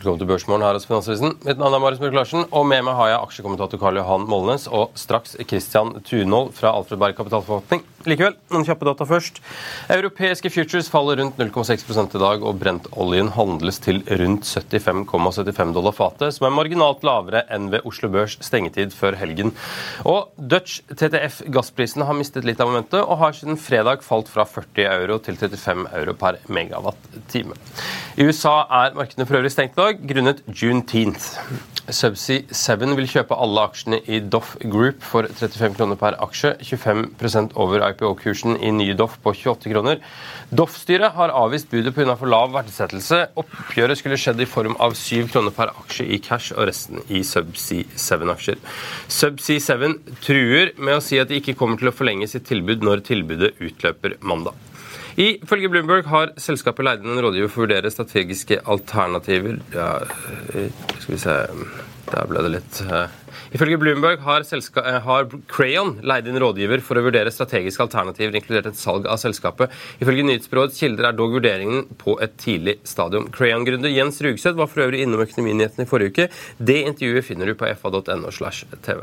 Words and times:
Velkommen 0.00 0.22
til 0.22 0.30
Børsmorgen 0.30 0.62
her 0.64 0.72
hos 0.72 0.86
Finansavisen. 0.88 1.34
Mitt 1.44 1.58
navn 1.60 1.74
er 1.76 1.80
Marius 1.82 1.98
Mørk 2.00 2.14
Larsen, 2.16 2.46
og 2.56 2.62
med 2.64 2.86
meg 2.86 2.94
har 2.96 3.10
jeg 3.10 3.18
aksjekommentator 3.20 3.76
Karl 3.82 3.98
Johan 4.00 4.22
Molnes 4.32 4.62
og 4.64 4.94
straks 4.96 5.34
Christian 5.44 5.90
Tunhold 6.08 6.54
fra 6.56 6.70
Alfred 6.72 7.02
Berg 7.02 7.18
Kapitalforvaltning. 7.18 7.82
Likevel, 8.08 8.32
noen 8.48 8.62
kjappe 8.64 8.86
data 8.88 9.04
først. 9.04 9.42
Europeiske 9.92 10.48
futures 10.48 10.86
faller 10.88 11.18
rundt 11.20 11.36
0,6% 11.36 12.14
i 12.16 12.20
dag, 12.22 12.44
og 12.48 12.56
brentoljen 12.62 13.28
handles 13.34 13.76
til 13.84 14.00
rundt 14.08 14.48
75,75 14.48 15.74
dollar 15.76 15.92
fatet, 15.92 16.32
som 16.32 16.46
er 16.48 16.54
marginalt 16.56 17.04
lavere 17.04 17.42
enn 17.52 17.68
ved 17.74 17.84
Oslo 17.84 18.08
Børs 18.14 18.38
stengetid 18.40 18.96
før 18.96 19.18
helgen. 19.20 19.52
Og 20.08 20.30
Dutch 20.40 20.80
TTF 20.88 21.42
gassprisen 21.52 22.06
har 22.08 22.16
mistet 22.16 22.48
litt 22.48 22.62
av 22.64 22.72
momentet, 22.72 23.02
og 23.04 23.20
har 23.20 23.36
siden 23.36 23.60
fredag 23.60 24.00
falt 24.06 24.32
fra 24.32 24.48
40 24.48 24.88
euro 24.94 25.20
til 25.20 25.36
35 25.36 25.92
euro 26.00 26.16
per 26.16 26.40
megawatt-time. 26.48 27.58
I 28.16 28.24
USA 28.24 28.62
er 28.80 28.96
markedene 28.96 29.28
for 29.28 29.42
øvrig 29.42 29.52
stengt 29.52 29.76
i 29.76 29.82
dag 29.82 30.00
grunnet 30.08 30.40
Juneteenth. 30.48 31.34
Subsea 31.90 32.46
7 32.54 32.94
vil 32.96 33.08
kjøpe 33.10 33.36
alle 33.36 33.64
aksjene 33.66 33.98
i 34.08 34.20
Doff 34.22 34.54
Group 34.62 35.02
for 35.04 35.26
35 35.26 35.76
kroner 35.76 35.98
per 36.00 36.16
aksje, 36.22 36.54
25% 36.62 37.56
over 37.60 37.82
IPO-kursen 37.90 38.56
i 38.60 38.72
nye 38.74 38.96
Doff 38.98 39.18
på 39.22 39.34
28 39.36 39.72
kroner. 39.72 40.00
Doff-styret 40.50 41.14
har 41.16 41.34
avvist 41.36 41.70
budet 41.70 41.94
pga. 41.94 42.16
for 42.16 42.30
lav 42.30 42.52
verdsettelse. 42.54 43.20
Oppgjøret 43.40 43.98
skulle 43.98 44.18
skjedd 44.20 44.40
i 44.40 44.48
form 44.48 44.76
av 44.80 44.96
7 44.98 45.28
kroner 45.32 45.54
per 45.54 45.74
aksje 45.74 46.06
i 46.06 46.18
cash 46.18 46.54
og 46.56 46.66
resten 46.70 47.02
i 47.08 47.22
Subsea 47.26 47.84
7-aksjer. 47.96 48.58
Subsea 49.08 49.60
7 49.60 50.16
truer 50.24 50.74
med 50.78 50.98
å 50.98 51.04
si 51.04 51.20
at 51.20 51.28
de 51.28 51.38
ikke 51.40 51.56
kommer 51.58 51.78
til 51.80 51.92
å 51.92 51.94
forlenge 51.94 52.28
sitt 52.30 52.48
tilbud 52.50 52.82
når 52.86 53.06
tilbudet 53.06 53.54
utløper 53.60 54.18
mandag. 54.20 54.58
Ifølge 55.20 55.68
Bloomberg 55.68 56.06
har 56.08 56.34
selskapet 56.40 56.86
leid 56.86 57.02
inn 57.04 57.12
en 57.12 57.22
rådgiver 57.24 57.50
for 57.50 57.64
å 57.64 57.66
vurdere 57.66 57.90
strategiske 57.92 58.60
alternativer 58.70 59.58
ja, 59.74 59.88
eh, 60.54 60.70
Skal 61.00 61.14
vi 61.14 61.18
se 61.20 61.34
Der 62.10 62.26
ble 62.30 62.42
det 62.44 62.54
litt 62.56 62.80
uh, 62.90 63.06
Ifølge 63.54 63.78
Bloomberg 63.82 64.22
har, 64.22 64.44
eh, 64.46 64.98
har, 65.02 65.28
Crayon 65.50 65.96
leid 66.06 66.28
inn 66.30 66.38
rådgiver 66.38 66.82
for 66.86 66.98
å 66.98 67.02
vurdere 67.06 67.32
strategiske 67.34 67.82
alternativer, 67.82 68.36
inkludert 68.38 68.70
et 68.70 68.78
salg 68.78 69.08
av 69.10 69.18
selskapet. 69.22 69.74
Ifølge 70.02 70.26
nyhetsbyråets 70.28 70.78
kilder 70.78 71.08
er 71.08 71.18
dog 71.18 71.34
vurderingen 71.34 71.88
på 71.98 72.14
et 72.22 72.36
tidlig 72.38 72.78
stadium. 72.86 73.26
Crayon-gründer 73.34 73.90
Jens 73.90 74.22
Rugseth 74.22 74.58
var 74.58 74.70
for 74.70 74.86
øvrig 74.86 75.02
innom 75.02 75.24
Økonominyhetene 75.26 75.86
i 75.86 75.90
forrige 75.90 76.14
uke. 76.14 76.28
Det 76.58 76.78
intervjuet 76.92 77.26
finner 77.26 77.50
du 77.50 77.58
på 77.58 77.70
fa.no. 77.82 78.30
slash 78.30 78.70
tv. 78.86 79.02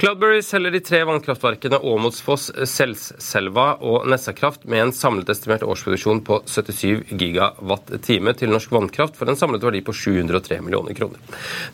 Cloudberry 0.00 0.42
selger 0.42 0.70
de 0.70 0.80
tre 0.80 0.98
vannkraftverkene 1.04 1.76
Åmotsfoss, 1.84 2.46
Selselva 2.64 3.74
og 3.84 4.06
Nessakraft 4.08 4.62
med 4.64 4.80
en 4.80 4.92
samlet 4.96 5.28
estimert 5.28 5.60
årsproduksjon 5.60 6.22
på 6.24 6.38
77 6.48 7.10
gigawatt-time 7.20 8.32
til 8.40 8.48
Norsk 8.48 8.72
Vannkraft 8.72 9.18
for 9.18 9.28
en 9.28 9.36
samlet 9.36 9.60
verdi 9.66 9.82
på 9.84 9.92
703 9.92 10.62
millioner 10.64 10.96
kroner. 10.96 11.20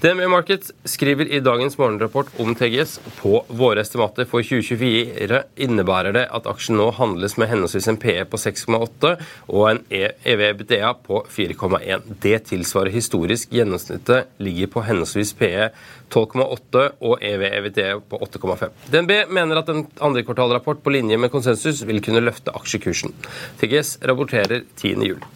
DNB 0.02 0.27
Market 0.32 0.72
skriver 0.82 1.30
i 1.30 1.38
dagens 1.38 1.78
morgenrapport 1.78 2.32
om 2.42 2.50
TGS 2.58 2.97
på 3.20 3.44
våre 3.47 3.84
estimater 3.86 4.27
for 4.27 4.42
2024 4.42 5.44
innebærer 5.69 6.16
det 6.19 6.24
at 6.27 6.48
aksjen 6.50 6.80
nå 6.80 6.88
handles 6.98 7.38
med 7.38 7.52
henholdsvis 7.52 7.86
en 7.92 8.00
PE 8.02 8.24
på 8.27 8.41
6,8 8.42 9.12
og 9.52 9.69
en 9.70 9.84
EV-BDA 10.02 10.91
på 11.06 11.22
4,1. 11.30 12.10
Det 12.27 12.42
tilsvarer 12.50 12.91
historisk 12.91 13.54
gjennomsnittet 13.54 14.34
ligger 14.42 14.74
på 14.74 14.82
henholdsvis 14.91 15.36
PE 15.38 15.70
12,8 16.12 16.85
og 17.05 17.25
EV-EVT 17.25 17.81
på 18.11 18.21
8,5. 18.29 18.69
DNB 18.93 19.15
mener 19.33 19.62
at 19.62 19.73
en 19.73 19.87
andre 20.01 20.25
kvartalrapport 20.27 20.85
på 20.85 20.95
linje 20.95 21.19
med 21.21 21.33
konsensus 21.33 21.83
vil 21.87 22.03
kunne 22.05 22.25
løfte 22.25 22.55
aksjekursen. 22.55 23.17
TGS 23.61 23.99
rapporterer 24.07 24.65
10. 24.77 24.95
juli. 25.07 25.34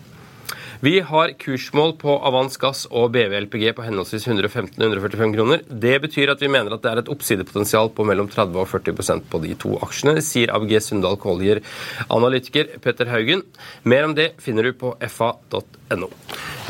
Vi 0.82 1.00
har 1.04 1.32
kursmål 1.36 1.90
på 2.00 2.14
Avans 2.24 2.56
Gass 2.56 2.86
og 2.88 3.10
BV 3.12 3.34
LPG 3.42 3.66
på 3.76 3.84
henholdsvis 3.84 4.24
115 4.30 4.78
og 4.80 4.86
145 4.86 5.34
kroner. 5.34 5.66
Det 5.68 5.98
betyr 6.00 6.32
at 6.32 6.40
vi 6.40 6.48
mener 6.48 6.72
at 6.72 6.80
det 6.80 6.88
er 6.88 7.02
et 7.02 7.12
oppsidepotensial 7.12 7.92
på 7.92 8.06
mellom 8.08 8.30
30 8.32 8.56
og 8.62 8.70
40% 8.70 9.28
på 9.28 9.42
de 9.44 9.52
to 9.60 9.74
aksjene, 9.84 10.24
sier 10.24 10.54
ABG 10.56 10.78
Sundal 10.80 11.20
Collier, 11.20 11.60
analytiker 12.08 12.72
Petter 12.80 13.12
Haugen. 13.12 13.44
Mer 13.84 14.08
om 14.08 14.16
det 14.16 14.30
finner 14.40 14.70
du 14.70 14.72
på 14.72 14.96
fa.no. 15.04 16.14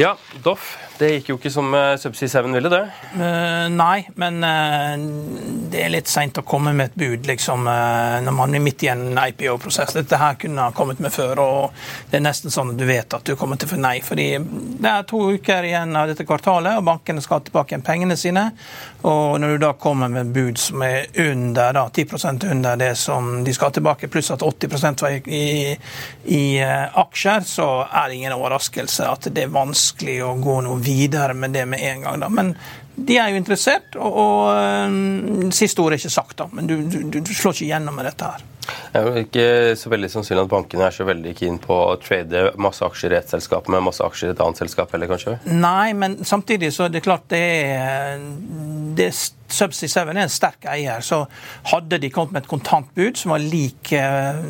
Ja, 0.03 0.17
Doff. 0.43 0.90
Det 1.01 1.09
gikk 1.15 1.31
jo 1.31 1.39
ikke 1.39 1.51
som 1.53 1.73
uh, 1.73 1.95
Subsea 1.97 2.29
7 2.29 2.51
ville, 2.53 2.69
det? 2.69 2.83
Uh, 3.15 3.71
nei, 3.73 4.03
men 4.21 4.43
uh, 4.45 5.01
det 5.73 5.81
er 5.81 5.93
litt 5.95 6.11
seint 6.13 6.37
å 6.37 6.45
komme 6.45 6.75
med 6.77 6.91
et 6.91 6.99
bud 7.01 7.29
liksom, 7.31 7.65
når 7.65 8.35
man 8.35 8.57
er 8.57 8.61
midt 8.61 8.83
i 8.85 8.91
en 8.91 9.17
IPO-prosess. 9.17 9.95
Dette 9.97 10.19
her 10.21 10.37
kunne 10.41 10.67
ha 10.67 10.75
kommet 10.77 10.99
med 11.01 11.15
før, 11.15 11.41
og 11.41 11.85
det 12.11 12.19
er 12.19 12.25
nesten 12.25 12.53
sånn 12.53 12.73
at 12.75 12.81
du 12.81 12.85
vet 12.89 13.17
at 13.17 13.25
du 13.25 13.37
kommer 13.39 13.57
til 13.57 13.71
å 13.71 13.73
få 13.73 13.79
nei. 13.81 14.01
fordi 14.05 14.27
det 14.83 14.91
er 14.91 15.07
to 15.09 15.21
uker 15.37 15.69
igjen 15.69 15.95
av 15.97 16.11
dette 16.11 16.27
kvartalet, 16.27 16.81
og 16.81 16.89
bankene 16.91 17.23
skal 17.23 17.45
tilbake 17.47 17.73
igjen 17.73 17.87
pengene 17.87 18.19
sine. 18.19 18.49
Og 19.07 19.39
når 19.41 19.55
du 19.55 19.65
da 19.65 19.73
kommer 19.79 20.11
med 20.13 20.35
bud 20.35 20.59
som 20.61 20.83
er 20.85 21.07
under, 21.23 21.71
da, 21.79 21.87
10% 21.89 22.49
under 22.51 22.83
det 22.83 22.93
som 22.99 23.45
de 23.47 23.55
skal 23.57 23.73
tilbake, 23.79 24.11
pluss 24.11 24.33
at 24.35 24.43
80% 24.45 25.07
var 25.07 25.17
i, 25.17 25.23
i, 25.39 25.79
i 26.35 26.45
aksjer, 26.61 27.47
så 27.47 27.71
er 27.87 28.11
det 28.11 28.19
ingen 28.19 28.37
overraskelse 28.37 29.07
at 29.07 29.31
det 29.31 29.47
er 29.47 29.55
vanskelig 29.55 30.19
å 30.27 30.35
gå 30.43 30.61
noe 30.67 30.77
videre 30.77 30.90
videre 30.91 31.35
med 31.35 31.55
det 31.57 31.67
med 31.69 31.83
en 31.87 32.07
gang. 32.07 32.21
Da. 32.23 32.29
Men 32.33 32.55
de 32.95 33.17
er 33.17 33.33
jo 33.33 33.41
interessert, 33.41 33.97
og, 33.97 34.17
og 34.21 34.89
um, 34.91 35.51
siste 35.55 35.83
ord 35.83 35.95
er 35.95 36.03
ikke 36.03 36.13
sagt, 36.13 36.37
da. 36.43 36.49
Men 36.53 36.69
du, 36.69 36.77
du, 36.91 37.21
du 37.21 37.33
slår 37.33 37.57
ikke 37.57 37.71
gjennom 37.73 37.97
med 37.97 38.11
dette 38.11 38.33
her. 38.35 38.47
Det 38.93 39.01
er 39.01 39.19
ikke 39.25 39.47
så 39.79 39.91
veldig 39.91 40.11
sannsynlig 40.13 40.45
at 40.45 40.51
bankene 40.53 40.87
er 40.87 40.95
så 40.95 41.07
veldig 41.09 41.33
keen 41.39 41.59
på 41.63 41.75
å 41.75 41.97
trade 42.03 42.51
masse 42.61 42.85
aksjer 42.87 43.15
i 43.15 43.19
ett 43.19 43.33
selskap 43.33 43.71
med 43.73 43.83
masse 43.87 44.05
aksjer 44.05 44.31
i 44.31 44.35
et 44.35 44.43
annet 44.45 44.61
selskap 44.61 44.93
heller, 44.95 45.11
kanskje? 45.11 45.39
Nei, 45.51 45.91
men 45.97 46.21
samtidig 46.27 46.73
så 46.77 46.87
er 46.87 46.95
det 46.95 47.03
klart 47.07 47.27
det 47.33 47.41
er, 47.41 48.23
det 48.99 49.11
er 49.11 49.17
Subsea 49.53 49.89
7 49.91 50.13
er 50.13 50.23
en 50.25 50.33
sterk 50.33 50.67
eier, 50.71 51.03
så 51.05 51.25
hadde 51.73 51.99
de 52.03 52.11
kommet 52.13 52.35
med 52.37 52.45
et 52.45 52.51
kontantbud 52.51 53.19
som 53.19 53.35
var 53.35 53.43
lik 53.43 53.93
eh, 53.97 54.41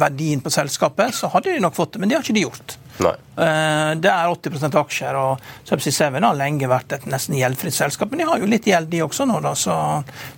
verdien 0.00 0.42
på 0.44 0.52
selskapet, 0.52 1.14
så 1.16 1.30
hadde 1.32 1.54
de 1.54 1.64
nok 1.64 1.76
fått 1.76 1.94
det. 1.94 2.02
Men 2.02 2.10
det 2.10 2.18
har 2.18 2.26
ikke 2.26 2.36
de 2.36 2.46
gjort. 2.46 2.76
Nei. 3.00 3.14
Eh, 3.40 3.90
det 4.00 4.10
er 4.12 4.32
80% 4.32 4.78
aksjer, 4.80 5.18
og 5.20 5.50
Subsea 5.68 6.10
7 6.10 6.20
har 6.20 6.38
lenge 6.38 6.70
vært 6.70 6.96
et 6.96 7.06
nesten 7.10 7.38
gjeldfritt 7.38 7.76
selskap. 7.76 8.12
Men 8.12 8.22
de 8.22 8.28
har 8.30 8.42
jo 8.42 8.50
litt 8.50 8.68
gjeld, 8.68 8.90
de 8.92 9.02
også 9.06 9.28
nå, 9.28 9.40
da. 9.44 9.54
Så, 9.58 9.76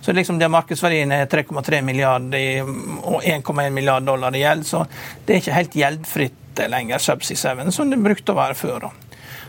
så 0.01 0.15
liksom 0.15 0.39
det 0.41 0.51
markedsverdien 0.53 1.15
er 1.15 1.27
3,3 1.31 1.83
milliarder 1.85 2.71
og 3.03 3.19
1,1 3.21 3.69
milliard 3.75 4.07
dollar 4.07 4.35
i 4.35 4.43
gjeld, 4.45 4.67
så 4.67 4.85
det 5.25 5.35
er 5.35 5.43
ikke 5.43 5.59
helt 5.59 5.79
gjeldfritt 5.83 6.67
lenger, 6.69 7.01
Subsea 7.01 7.55
7, 7.57 7.71
som 7.73 7.89
det 7.89 8.01
brukte 8.01 8.33
å 8.33 8.39
være 8.39 8.57
før. 8.57 8.87
da. 8.87 9.02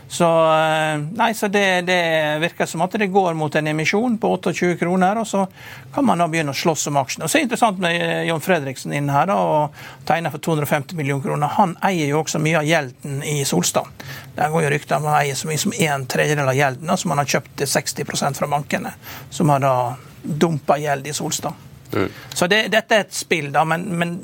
Så, 0.07 0.25
eh, 0.53 0.99
nei, 1.17 1.33
så 1.33 1.47
det, 1.47 1.81
det, 1.81 1.99
virker 2.39 2.65
som 2.69 2.83
at 2.85 2.93
det 2.99 3.07
går 3.07 3.33
mot 3.33 3.55
en 3.55 3.67
emisjon 3.67 4.17
på 4.21 4.29
28 4.37 4.77
kroner, 4.79 5.17
og 5.17 5.27
så 5.27 5.45
kan 5.93 6.05
man 6.05 6.21
da 6.21 6.27
begynne 6.29 6.53
å 6.53 6.57
slåss 6.57 6.87
om 6.91 6.99
aksjene. 7.01 7.25
Og 7.25 7.31
så 7.31 7.39
er 7.39 7.43
det 7.43 7.49
interessant 7.49 7.81
med 7.81 7.97
eh, 7.97 8.23
John 8.29 8.43
Fredriksen 8.43 8.93
inn 8.93 9.09
her 9.11 9.29
da, 9.31 9.37
og 9.41 10.07
tegner 10.07 10.33
for 10.33 10.43
250 10.45 10.97
millioner 10.99 11.25
kroner. 11.25 11.53
Han 11.57 11.75
eier 11.85 12.13
jo 12.13 12.21
også 12.21 12.41
mye 12.43 12.61
av 12.61 12.69
gjelden 12.69 13.21
i 13.25 13.37
Solstad. 13.49 14.05
Der 14.37 14.53
går 14.53 14.67
jo 14.67 14.73
rykter 14.75 14.99
om 14.99 15.09
han 15.09 15.23
eier 15.23 15.37
så 15.39 15.49
mye 15.49 15.61
som 15.65 15.73
en 15.73 16.09
tredjedel 16.11 16.53
av 16.53 16.59
gjelden, 16.59 16.97
som 16.97 17.15
han 17.15 17.23
har 17.23 17.31
kjøpt 17.37 17.55
til 17.61 17.71
60% 17.71 18.41
fra 18.41 18.51
bankene, 18.51 18.93
som 19.33 19.53
har 19.53 19.63
da 19.65 19.77
dumpa 20.25 20.77
gjeld 20.81 21.09
i 21.09 21.17
Solstad. 21.17 21.65
Mm. 21.95 22.09
Så 22.33 22.47
det, 22.51 22.67
dette 22.73 22.97
er 22.97 23.05
et 23.05 23.15
spill, 23.15 23.51
da, 23.53 23.63
men, 23.67 23.85
men 23.97 24.15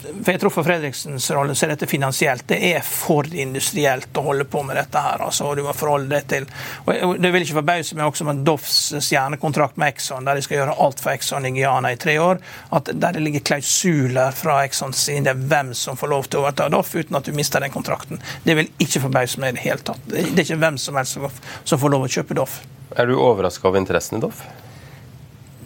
for 0.00 0.32
jeg 0.32 0.40
tror 0.42 0.52
For 0.54 0.66
Fredriksens 0.66 1.30
rolle 1.34 1.54
så 1.54 1.66
er 1.66 1.74
dette 1.74 1.88
finansielt. 1.90 2.46
Det 2.48 2.58
er 2.70 2.84
for 2.84 3.28
industrielt 3.34 4.16
å 4.16 4.24
holde 4.24 4.46
på 4.48 4.62
med 4.66 4.76
dette. 4.76 4.98
her, 4.98 5.22
altså, 5.26 5.54
du 5.54 5.62
må 5.62 5.74
forholde 5.76 6.08
Det 6.10 6.22
til. 6.28 6.46
Og 6.86 7.18
Det 7.20 7.32
vil 7.32 7.44
ikke 7.44 7.58
forbause 7.60 7.96
meg 7.96 8.06
også 8.06 8.26
med 8.28 8.44
Doffs 8.46 8.78
stjernekontrakt 8.98 9.76
med 9.76 9.94
Exxon, 9.94 10.24
der 10.24 10.34
de 10.34 10.42
skal 10.42 10.60
gjøre 10.60 10.78
alt 10.78 11.00
for 11.00 11.12
Exxon 11.12 11.46
i 11.46 11.52
Guyana 11.54 11.92
i 11.92 11.96
tre 11.96 12.18
år. 12.18 12.40
at 12.70 12.90
Der 12.92 13.12
det 13.12 13.22
ligger 13.22 13.40
klausuler 13.40 14.32
fra 14.32 14.64
Exxons 14.64 15.04
side 15.04 15.34
hvem 15.34 15.74
som 15.74 15.96
får 15.96 16.08
lov 16.08 16.28
til 16.28 16.40
å 16.40 16.42
overta 16.42 16.68
Doff 16.68 16.94
uten 16.94 17.16
at 17.16 17.24
du 17.24 17.32
mister 17.32 17.60
den 17.60 17.70
kontrakten. 17.70 18.20
Det 18.44 18.56
vil 18.56 18.72
ikke 18.78 19.00
forbause 19.00 19.40
meg 19.40 19.54
i 19.54 19.58
det 19.58 19.66
hele 19.68 19.84
tatt. 19.84 20.00
Det 20.06 20.24
er 20.32 20.44
ikke 20.44 20.60
hvem 20.62 20.78
som 20.78 20.96
helst 20.96 21.18
som 21.64 21.78
får 21.78 21.90
lov 21.90 22.06
å 22.06 22.10
kjøpe 22.10 22.34
Doff. 22.34 22.60
Er 22.96 23.06
du 23.06 23.14
overraska 23.18 23.68
over 23.68 23.78
interessen 23.78 24.18
i 24.18 24.20
Doff? 24.20 24.42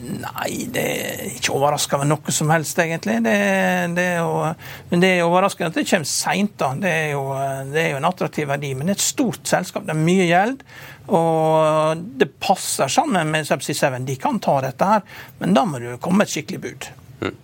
Nei, 0.04 0.66
det 0.72 0.82
er 0.84 1.20
ikke 1.30 1.54
overraska 1.56 1.98
med 2.00 2.10
noe 2.10 2.32
som 2.34 2.50
helst, 2.52 2.78
egentlig. 2.82 3.16
Det, 3.24 3.34
det 3.96 4.04
er 4.14 4.18
jo, 4.20 4.40
men 4.90 5.02
det 5.02 5.10
er 5.14 5.22
overraskende 5.24 5.70
at 5.70 5.78
det 5.78 5.86
kommer 5.88 6.10
seint. 6.10 6.64
Det, 6.82 6.90
er 6.90 7.14
jo, 7.14 7.22
det 7.70 7.80
er 7.80 7.88
jo 7.94 8.00
en 8.00 8.08
attraktiv 8.08 8.48
verdi. 8.50 8.74
Men 8.76 8.88
det 8.88 8.96
er 8.96 9.00
et 9.00 9.06
stort 9.06 9.48
selskap, 9.48 9.86
det 9.86 9.94
er 9.94 10.02
mye 10.02 10.26
gjeld. 10.28 10.60
Og 11.14 12.04
det 12.20 12.30
passer 12.40 12.92
sammen 12.92 13.32
med 13.32 13.48
Subsea 13.48 13.76
7. 13.76 14.04
De 14.08 14.18
kan 14.20 14.40
ta 14.44 14.58
dette 14.64 14.90
her, 14.92 15.02
men 15.40 15.56
da 15.56 15.64
må 15.68 15.80
du 15.80 15.90
komme 15.96 16.22
med 16.22 16.28
et 16.28 16.36
skikkelig 16.36 16.62
bud. 16.64 16.90
Mm. 17.24 17.34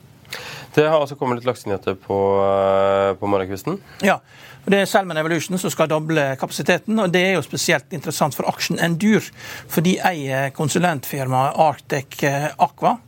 Det 0.77 0.87
har 0.87 1.01
altså 1.01 1.19
kommet 1.21 1.41
litt 1.41 1.49
laksenyheter 1.49 1.97
på, 2.01 2.21
eh, 2.45 3.11
på 3.21 3.33
morgenkvisten? 3.33 3.81
Ja. 4.07 4.21
Og 4.65 4.71
Det 4.71 4.81
er 4.81 4.89
Salmon 4.89 5.17
Evolution 5.17 5.59
som 5.59 5.73
skal 5.73 5.89
doble 5.89 6.37
kapasiteten. 6.41 6.99
og 6.99 7.13
Det 7.13 7.23
er 7.27 7.33
jo 7.35 7.43
spesielt 7.43 7.93
interessant 7.93 8.35
for 8.35 8.49
aksjen 8.49 8.79
Endur, 8.79 9.25
for 9.69 9.81
de 9.81 9.97
eier 9.99 10.51
konsulentfirmaet 10.51 11.57
Arctic 11.57 12.23
eh, 12.23 12.51
Aqua. 12.59 12.99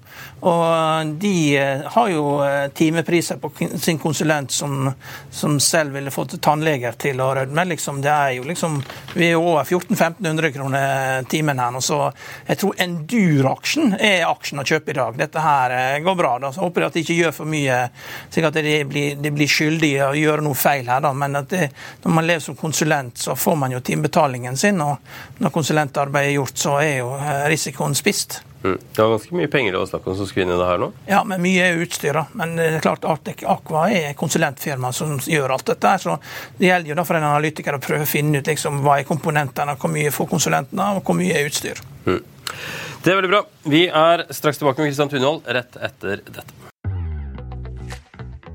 Og 0.43 1.13
de 1.23 1.35
har 1.95 2.09
jo 2.11 2.25
timepriser 2.75 3.39
på 3.39 3.53
sin 3.79 3.99
konsulent 4.03 4.51
som, 4.51 4.91
som 5.31 5.61
selv 5.63 5.95
ville 5.95 6.11
fått 6.11 6.35
tannleger 6.43 6.97
til 6.99 7.21
å 7.23 7.31
rødme. 7.37 7.65
Liksom, 7.73 8.01
det 8.03 8.11
er 8.11 8.33
jo 8.39 8.47
liksom, 8.49 8.81
Vi 9.15 9.29
er 9.29 9.37
jo 9.37 9.45
over 9.53 9.65
1400-1500 9.65 10.53
kroner 10.57 11.23
timen 11.31 11.63
her 11.63 11.79
så 11.83 11.99
jeg 12.47 12.59
tror 12.61 12.81
Endur-aksjen 12.83 13.97
er 14.01 14.27
aksjen 14.29 14.63
å 14.63 14.67
kjøpe 14.67 14.93
i 14.93 14.99
dag. 14.99 15.17
Dette 15.19 15.43
her 15.43 16.01
går 16.05 16.19
bra. 16.19 16.37
da, 16.43 16.53
så 16.53 16.67
Håper 16.67 16.85
jeg 16.85 16.91
at 16.91 16.99
de 16.99 17.05
ikke 17.07 17.19
gjør 17.19 17.35
for 17.37 17.53
mye, 17.53 17.79
slik 18.31 18.49
at 18.49 18.59
de 18.59 18.77
blir, 18.89 19.17
de 19.23 19.35
blir 19.35 19.51
skyldige 19.51 20.09
og 20.09 20.19
gjør 20.19 20.45
noe 20.47 20.59
feil 20.59 20.89
her. 20.91 21.03
da, 21.05 21.13
Men 21.13 21.43
det, 21.49 21.69
når 22.03 22.17
man 22.19 22.27
lever 22.27 22.47
som 22.47 22.59
konsulent, 22.59 23.19
så 23.19 23.37
får 23.37 23.59
man 23.65 23.77
jo 23.77 23.81
timebetalingen 23.81 24.57
sin. 24.57 24.81
Og 24.81 25.43
når 25.43 25.55
konsulentarbeidet 25.55 26.33
er 26.33 26.41
gjort, 26.41 26.59
så 26.59 26.79
er 26.83 26.97
jo 27.01 27.13
eh, 27.19 27.45
risikoen 27.53 27.95
spist. 27.99 28.43
Mm. 28.63 28.79
Det 28.95 29.03
var 29.03 29.11
ganske 29.11 29.35
mye 29.35 29.51
penger 29.51 29.73
det 29.73 29.79
var 29.79 29.89
snakk 29.91 30.07
om 30.07 30.17
som 30.17 30.27
skulle 30.27 30.47
inn 30.47 30.55
i 30.55 30.59
det 30.59 30.69
her 30.69 30.79
nå? 30.79 30.91
Ja, 31.11 31.23
men 31.27 31.43
mye 31.43 31.65
er 31.67 31.83
utstyr. 31.83 32.13
da. 32.15 32.27
Men 32.39 32.55
det 32.57 32.69
er 32.69 32.85
klart 32.85 33.05
Artec 33.05 33.43
Aqua 33.49 33.89
er 33.91 34.15
konsulentfirma 34.19 34.93
som 34.95 35.19
gjør 35.19 35.57
alt 35.57 35.67
dette. 35.73 35.97
Så 35.99 36.19
det 36.59 36.71
gjelder 36.71 36.95
jo 36.95 36.99
da 37.01 37.07
for 37.09 37.19
en 37.19 37.29
analytiker 37.33 37.79
å 37.79 37.83
prøve 37.83 38.07
å 38.07 38.13
finne 38.13 38.39
ut 38.39 38.51
liksom, 38.53 38.83
hva 38.87 39.01
er 39.01 39.09
komponentene, 39.09 39.77
hvor 39.79 39.93
mye 39.93 40.15
får 40.15 40.31
konsulentene, 40.31 40.93
og 40.97 41.07
hvor 41.07 41.19
mye 41.19 41.39
er 41.39 41.51
utstyr. 41.51 41.83
Mm. 42.07 42.23
Det 43.03 43.11
er 43.11 43.19
veldig 43.19 43.33
bra. 43.33 43.45
Vi 43.67 43.87
er 43.89 44.27
straks 44.31 44.63
tilbake 44.63 44.83
med 44.83 44.93
Kristian 44.93 45.11
Tunhold 45.11 45.49
rett 45.59 45.79
etter 45.83 46.23
dette. 46.29 46.72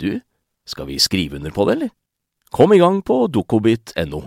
du, 0.00 0.20
skal 0.66 0.88
vi 0.90 0.98
skrive 1.02 1.36
under 1.40 1.54
på 1.54 1.68
det, 1.68 1.78
eller? 1.78 1.94
Kom 2.50 2.72
i 2.74 2.80
gang 2.80 3.02
på 3.06 3.26
dokobit.no. 3.30 4.24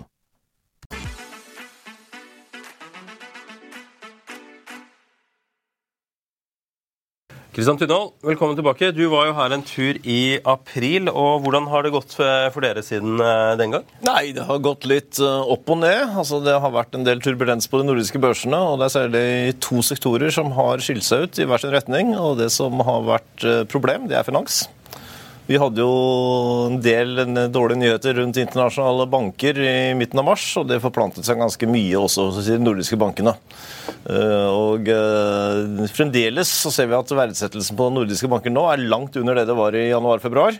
Kristian 7.54 7.76
Tunhold, 7.78 8.16
velkommen 8.26 8.56
tilbake. 8.58 8.88
Du 8.90 9.04
var 9.12 9.28
jo 9.28 9.34
her 9.36 9.52
en 9.54 9.62
tur 9.62 10.00
i 10.10 10.40
april. 10.42 11.06
og 11.06 11.44
Hvordan 11.44 11.68
har 11.70 11.84
det 11.86 11.92
gått 11.94 12.16
for 12.16 12.64
dere 12.64 12.82
siden 12.82 13.20
eh, 13.22 13.52
den 13.60 13.76
gang? 13.76 13.84
Nei, 14.02 14.32
Det 14.34 14.42
har 14.48 14.58
gått 14.58 14.82
litt 14.90 15.20
eh, 15.22 15.52
opp 15.54 15.70
og 15.70 15.78
ned. 15.84 16.16
Altså, 16.18 16.40
det 16.42 16.56
har 16.58 16.74
vært 16.74 16.98
en 16.98 17.06
del 17.06 17.22
turbulens 17.22 17.70
på 17.70 17.78
de 17.78 17.86
nordiske 17.86 18.18
børsene. 18.18 18.58
og 18.58 18.80
Det 18.82 18.88
er 18.88 18.94
særlig 18.96 19.26
to 19.62 19.84
sektorer 19.86 20.34
som 20.34 20.50
har 20.56 20.82
skilt 20.82 21.06
seg 21.06 21.28
ut 21.28 21.38
i 21.38 21.46
hver 21.46 21.62
sin 21.62 21.70
retning. 21.76 22.10
og 22.18 22.40
Det 22.42 22.50
som 22.50 22.82
har 22.90 23.06
vært 23.06 23.46
eh, 23.46 23.62
problem, 23.70 24.10
det 24.10 24.18
er 24.18 24.26
finans. 24.26 24.64
Vi 25.44 25.58
hadde 25.60 25.82
jo 25.82 25.96
en 26.70 26.78
del 26.80 27.18
dårlige 27.52 27.82
nyheter 27.82 28.14
rundt 28.16 28.38
internasjonale 28.40 29.04
banker 29.12 29.58
i 29.60 29.92
midten 29.92 30.22
av 30.22 30.24
mars, 30.30 30.46
og 30.56 30.70
det 30.70 30.80
forplantet 30.80 31.28
seg 31.28 31.36
ganske 31.36 31.68
mye 31.68 32.00
også 32.00 32.30
hos 32.30 32.48
de 32.48 32.56
nordiske 32.62 32.96
bankene. 32.96 33.34
Eh, 34.08 34.48
og 34.48 34.88
eh, 34.88 35.84
Fremdeles 35.92 36.48
så 36.48 36.72
ser 36.72 36.88
vi 36.88 36.96
at 36.96 37.12
verdsettelsen 37.12 37.76
på 37.76 37.90
nordiske 37.92 38.32
banker 38.32 38.56
nå 38.56 38.64
er 38.72 38.86
langt 38.88 39.20
under 39.20 39.36
det 39.36 39.44
det 39.52 39.58
var 39.60 39.76
i 39.76 39.90
januar-februar. 39.90 40.56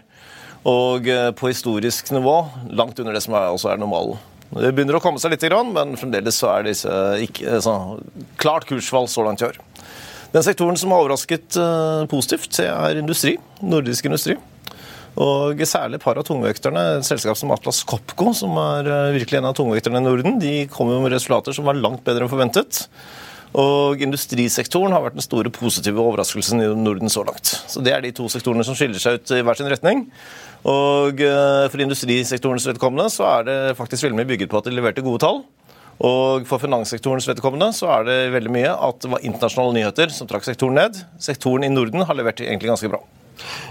Og 0.69 1.08
eh, 1.08 1.32
på 1.32 1.48
historisk 1.48 2.12
nivå 2.12 2.38
langt 2.76 3.00
under 3.00 3.16
det 3.16 3.25
som 3.25 3.40
også 3.40 3.72
er 3.72 3.81
normalen. 3.81 4.20
Det 4.52 4.69
begynner 4.76 5.00
å 5.00 5.02
komme 5.02 5.20
seg 5.20 5.32
litt, 5.32 5.48
men 5.72 5.96
fremdeles 5.96 6.36
så 6.36 6.52
er 6.58 6.69
disse 6.69 7.04
ikke, 7.25 7.56
så, 7.64 7.78
klart 8.36 8.69
kursfall 8.69 9.08
så 9.08 9.25
langt 9.25 9.40
i 9.40 9.48
år. 9.48 9.56
Den 10.36 10.44
sektoren 10.44 10.76
som 10.76 10.92
har 10.92 11.06
overrasket 11.06 11.56
positivt, 12.10 12.58
er 12.60 13.00
industri. 13.00 13.38
Nordisk 13.64 14.12
industri. 14.12 14.36
Og 15.20 15.61
særlig 15.62 16.00
et 16.00 16.05
par 16.05 16.19
av 16.19 16.26
tungvekterne, 16.26 16.82
et 16.99 17.06
selskap 17.06 17.38
som 17.38 17.52
Atlas 17.55 17.84
Copco, 17.87 18.32
som 18.34 18.56
er 18.58 18.88
eh, 18.90 19.12
virkelig 19.20 19.38
en 19.38 19.50
av 19.50 19.55
tungvekterne 19.55 20.00
i 20.02 20.06
Norden, 20.08 20.40
de 20.43 20.55
kom 20.72 20.90
jo 20.90 20.99
med 21.05 21.14
resultater 21.14 21.55
som 21.55 21.69
var 21.69 21.78
langt 21.78 22.02
bedre 22.06 22.26
enn 22.26 22.32
forventet. 22.32 22.88
Og 23.55 24.00
industrisektoren 24.02 24.90
har 24.90 25.05
vært 25.05 25.14
den 25.14 25.22
store 25.22 25.52
positive 25.55 26.02
overraskelsen 26.02 26.64
i 26.64 26.70
Norden 26.75 27.12
så 27.12 27.22
langt. 27.22 27.52
Så 27.70 27.84
Det 27.84 27.93
er 27.94 28.02
de 28.02 28.11
to 28.11 28.26
sektorene 28.26 28.66
som 28.66 28.75
skiller 28.75 28.99
seg 28.99 29.20
ut 29.20 29.31
i 29.31 29.43
hver 29.46 29.55
sin 29.55 29.70
retning. 29.70 30.08
Og 30.66 31.22
eh, 31.22 31.69
For 31.70 31.79
industrisektorens 31.79 32.67
vedkommende 32.67 33.06
så 33.15 33.29
er 33.36 33.46
det 33.46 33.58
faktisk 33.79 34.08
veldig 34.08 34.19
mye 34.19 34.32
bygget 34.34 34.50
på 34.50 34.58
at 34.58 34.67
de 34.67 34.74
leverte 34.74 35.06
gode 35.06 35.22
tall. 35.22 35.44
Og 36.03 36.43
for 36.50 36.58
finanssektorens 36.58 37.29
vedkommende 37.31 37.70
så 37.70 37.86
er 38.00 38.08
det 38.08 38.20
veldig 38.34 38.50
mye 38.50 38.72
at 38.74 38.98
det 39.05 39.12
var 39.12 39.22
internasjonale 39.22 39.79
nyheter 39.79 40.10
som 40.10 40.27
trakk 40.27 40.43
sektoren 40.43 40.74
ned. 40.74 40.98
Sektoren 41.22 41.62
i 41.62 41.70
Norden 41.70 42.03
har 42.03 42.19
levert 42.19 42.43
egentlig 42.43 42.72
ganske 42.72 42.91
bra. 42.91 43.05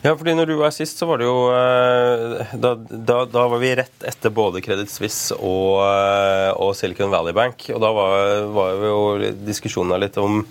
Ja, 0.03 0.13
fordi 0.17 0.33
når 0.35 0.49
du 0.49 0.53
var 0.59 0.73
sist, 0.75 0.99
så 0.99 1.07
var 1.07 1.21
det 1.21 1.27
jo 1.27 1.47
eh, 1.55 2.53
Da, 2.59 2.73
da, 2.75 3.23
da 3.29 3.45
var 3.51 3.61
vi 3.61 3.71
rett 3.79 4.05
etter 4.07 4.33
både 4.35 4.61
Credit 4.63 4.91
Suisse 4.91 5.35
og, 5.37 5.79
eh, 5.85 6.49
og 6.53 6.73
Silicon 6.77 7.11
Valley 7.13 7.35
Bank. 7.35 7.67
Og 7.73 7.81
da 7.83 7.91
var, 7.95 8.43
var 8.55 8.83
jo 8.87 9.31
diskusjonen 9.47 10.01
litt 10.03 10.17
om, 10.21 10.41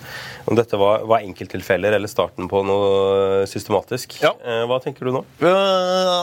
om 0.47 0.59
dette 0.59 0.79
var, 0.81 1.05
var, 1.09 1.25
enkelttilfeller 1.27 1.97
eller 1.99 2.11
starten 2.11 2.49
på 2.51 2.63
noe 2.67 3.45
systematisk. 3.51 4.19
Ja. 4.25 4.33
Eh, 4.41 4.65
hva 4.71 4.81
tenker 4.83 5.09
du 5.09 5.15
nå? 5.19 5.25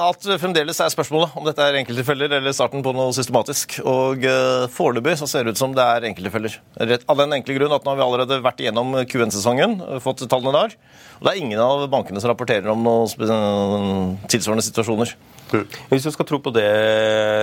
At 0.10 0.26
fremdeles 0.42 0.82
er 0.82 0.94
spørsmålet 0.94 1.38
om 1.40 1.48
dette 1.48 1.66
er 1.66 1.80
enkelttilfeller 1.82 2.40
eller 2.40 2.56
starten 2.56 2.86
på 2.86 2.96
noe 2.98 3.14
systematisk. 3.16 3.80
Og 3.86 4.26
foreløpig 4.74 5.20
så 5.22 5.30
ser 5.30 5.46
det 5.46 5.56
ut 5.56 5.62
som 5.62 5.76
det 5.78 5.86
er 5.86 6.10
enkelttilfeller. 6.10 6.60
Av 6.80 7.22
den 7.22 7.38
enkle 7.38 7.60
grunn 7.60 7.78
at 7.78 7.86
nå 7.86 7.94
har 7.94 8.02
vi 8.02 8.08
allerede 8.08 8.42
vært 8.46 8.64
igjennom 8.64 8.98
QN-sesongen, 9.10 9.80
fått 10.04 10.26
tallene 10.30 10.58
der. 10.58 10.78
Og 11.20 11.28
det 11.28 11.34
er 11.34 11.42
ingen 11.42 11.60
av 11.60 11.84
bankene 11.92 12.22
som 12.24 12.32
rapporterer 12.32 12.72
om 12.72 12.86
noen 12.86 14.16
tilsvarende 14.32 14.64
situasjoner. 14.64 15.12
Mm. 15.50 15.66
Hvis 15.92 16.06
du 16.06 16.14
skal 16.14 16.28
tro 16.30 16.40
på 16.44 16.54
det 16.56 16.70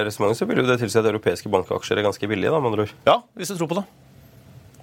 resonnementet, 0.06 0.40
så 0.40 0.48
vil 0.48 0.62
jo 0.62 0.66
det 0.68 0.78
tilsi 0.80 1.00
at 1.00 1.08
europeiske 1.10 1.52
bankaksjer 1.52 2.00
er 2.00 2.06
ganske 2.06 2.30
billige? 2.30 2.54
da, 2.54 2.60
med 2.62 2.72
andre 2.72 2.86
ord. 2.86 2.96
Ja, 3.08 3.20
hvis 3.36 3.52
du 3.52 3.58
tror 3.58 3.70
på 3.72 3.80
det. 3.80 3.86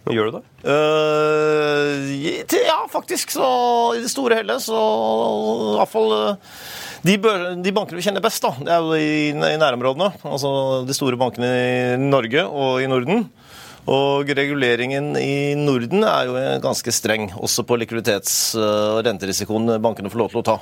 Men 0.03 0.17
gjør 0.17 0.29
du 0.29 0.35
det? 0.35 0.43
Uh, 0.67 2.57
ja, 2.59 2.79
faktisk. 2.91 3.31
Så 3.31 3.45
i 3.95 4.01
det 4.03 4.11
store 4.11 4.41
hele 4.41 4.57
så 4.61 4.75
i 4.75 5.77
hvert 5.79 5.93
fall 5.93 6.11
uh, 6.11 6.57
de, 7.07 7.15
bør, 7.23 7.45
de, 7.63 7.73
bankene 7.75 7.99
vi 7.99 8.05
kjenner 8.05 8.23
best, 8.23 8.43
da, 8.43 8.51
det 8.59 8.73
er 8.75 8.83
jo 8.83 8.99
i, 8.99 9.31
i 9.31 9.61
nærområdene. 9.61 10.11
Altså 10.27 10.83
de 10.87 10.95
store 10.97 11.19
bankene 11.19 11.49
i 11.49 11.95
Norge 12.03 12.45
og 12.45 12.83
i 12.83 12.91
Norden. 12.91 13.25
Og 13.83 14.29
reguleringen 14.31 15.11
i 15.19 15.55
Norden 15.59 16.05
er 16.07 16.29
jo 16.29 16.37
ganske 16.63 16.93
streng, 16.95 17.27
også 17.35 17.65
på 17.67 17.75
likviditets- 17.81 18.53
og 18.55 19.01
renterisikoen 19.03 19.75
bankene 19.83 20.11
får 20.11 20.21
lov 20.21 20.31
til 20.31 20.39
å 20.39 20.47
ta. 20.47 20.57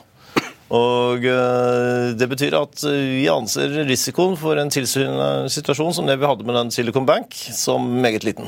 Og 0.71 1.25
eh, 1.27 2.11
Det 2.17 2.27
betyr 2.31 2.55
at 2.57 2.83
vi 2.87 3.27
anser 3.29 3.83
risikoen 3.85 4.37
for 4.39 4.57
en 4.57 4.71
tilsynende 4.71 5.51
situasjon 5.51 5.97
som 5.97 6.07
det 6.07 6.17
vi 6.21 6.29
hadde 6.29 6.47
med 6.47 6.57
den 6.57 6.71
Silicon 6.73 7.05
Bank, 7.05 7.35
som 7.35 7.85
meget 8.01 8.25
liten. 8.25 8.47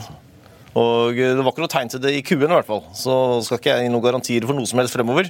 Og 0.74 1.14
Det 1.14 1.44
var 1.44 1.52
ikke 1.52 1.66
noe 1.68 1.70
tegn 1.76 1.92
til 1.94 2.02
det 2.02 2.16
i 2.18 2.24
Q-en, 2.26 2.48
i 2.48 2.56
hvert 2.56 2.66
fall. 2.66 2.82
Så 2.98 3.14
skal 3.46 3.60
ikke 3.60 3.76
jeg 3.76 3.86
gi 3.86 3.94
noen 3.94 4.08
garantier 4.08 4.48
for 4.50 4.58
noe 4.58 4.66
som 4.66 4.82
helst 4.82 4.96
fremover. 4.96 5.30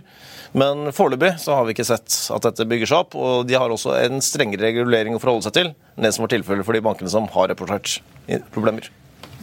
Men 0.55 0.93
foreløpig 0.95 1.33
så 1.43 1.57
har 1.57 1.67
vi 1.67 1.75
ikke 1.75 1.89
sett 1.89 2.15
at 2.31 2.47
dette 2.47 2.69
bygger 2.69 2.93
seg 2.93 3.03
opp. 3.03 3.17
Og 3.19 3.49
de 3.49 3.59
har 3.59 3.73
også 3.73 3.97
en 4.05 4.23
strengere 4.23 4.69
regulering 4.69 5.17
å 5.17 5.23
forholde 5.23 5.49
seg 5.49 5.57
til 5.59 5.73
enn 5.73 6.07
det 6.07 6.13
som 6.15 6.23
var 6.23 6.31
tilfellet 6.37 6.63
for 6.63 6.77
de 6.77 6.85
bankene 6.85 7.11
som 7.11 7.27
har 7.35 7.51
rapportert 7.51 7.97
problemer. 8.55 8.87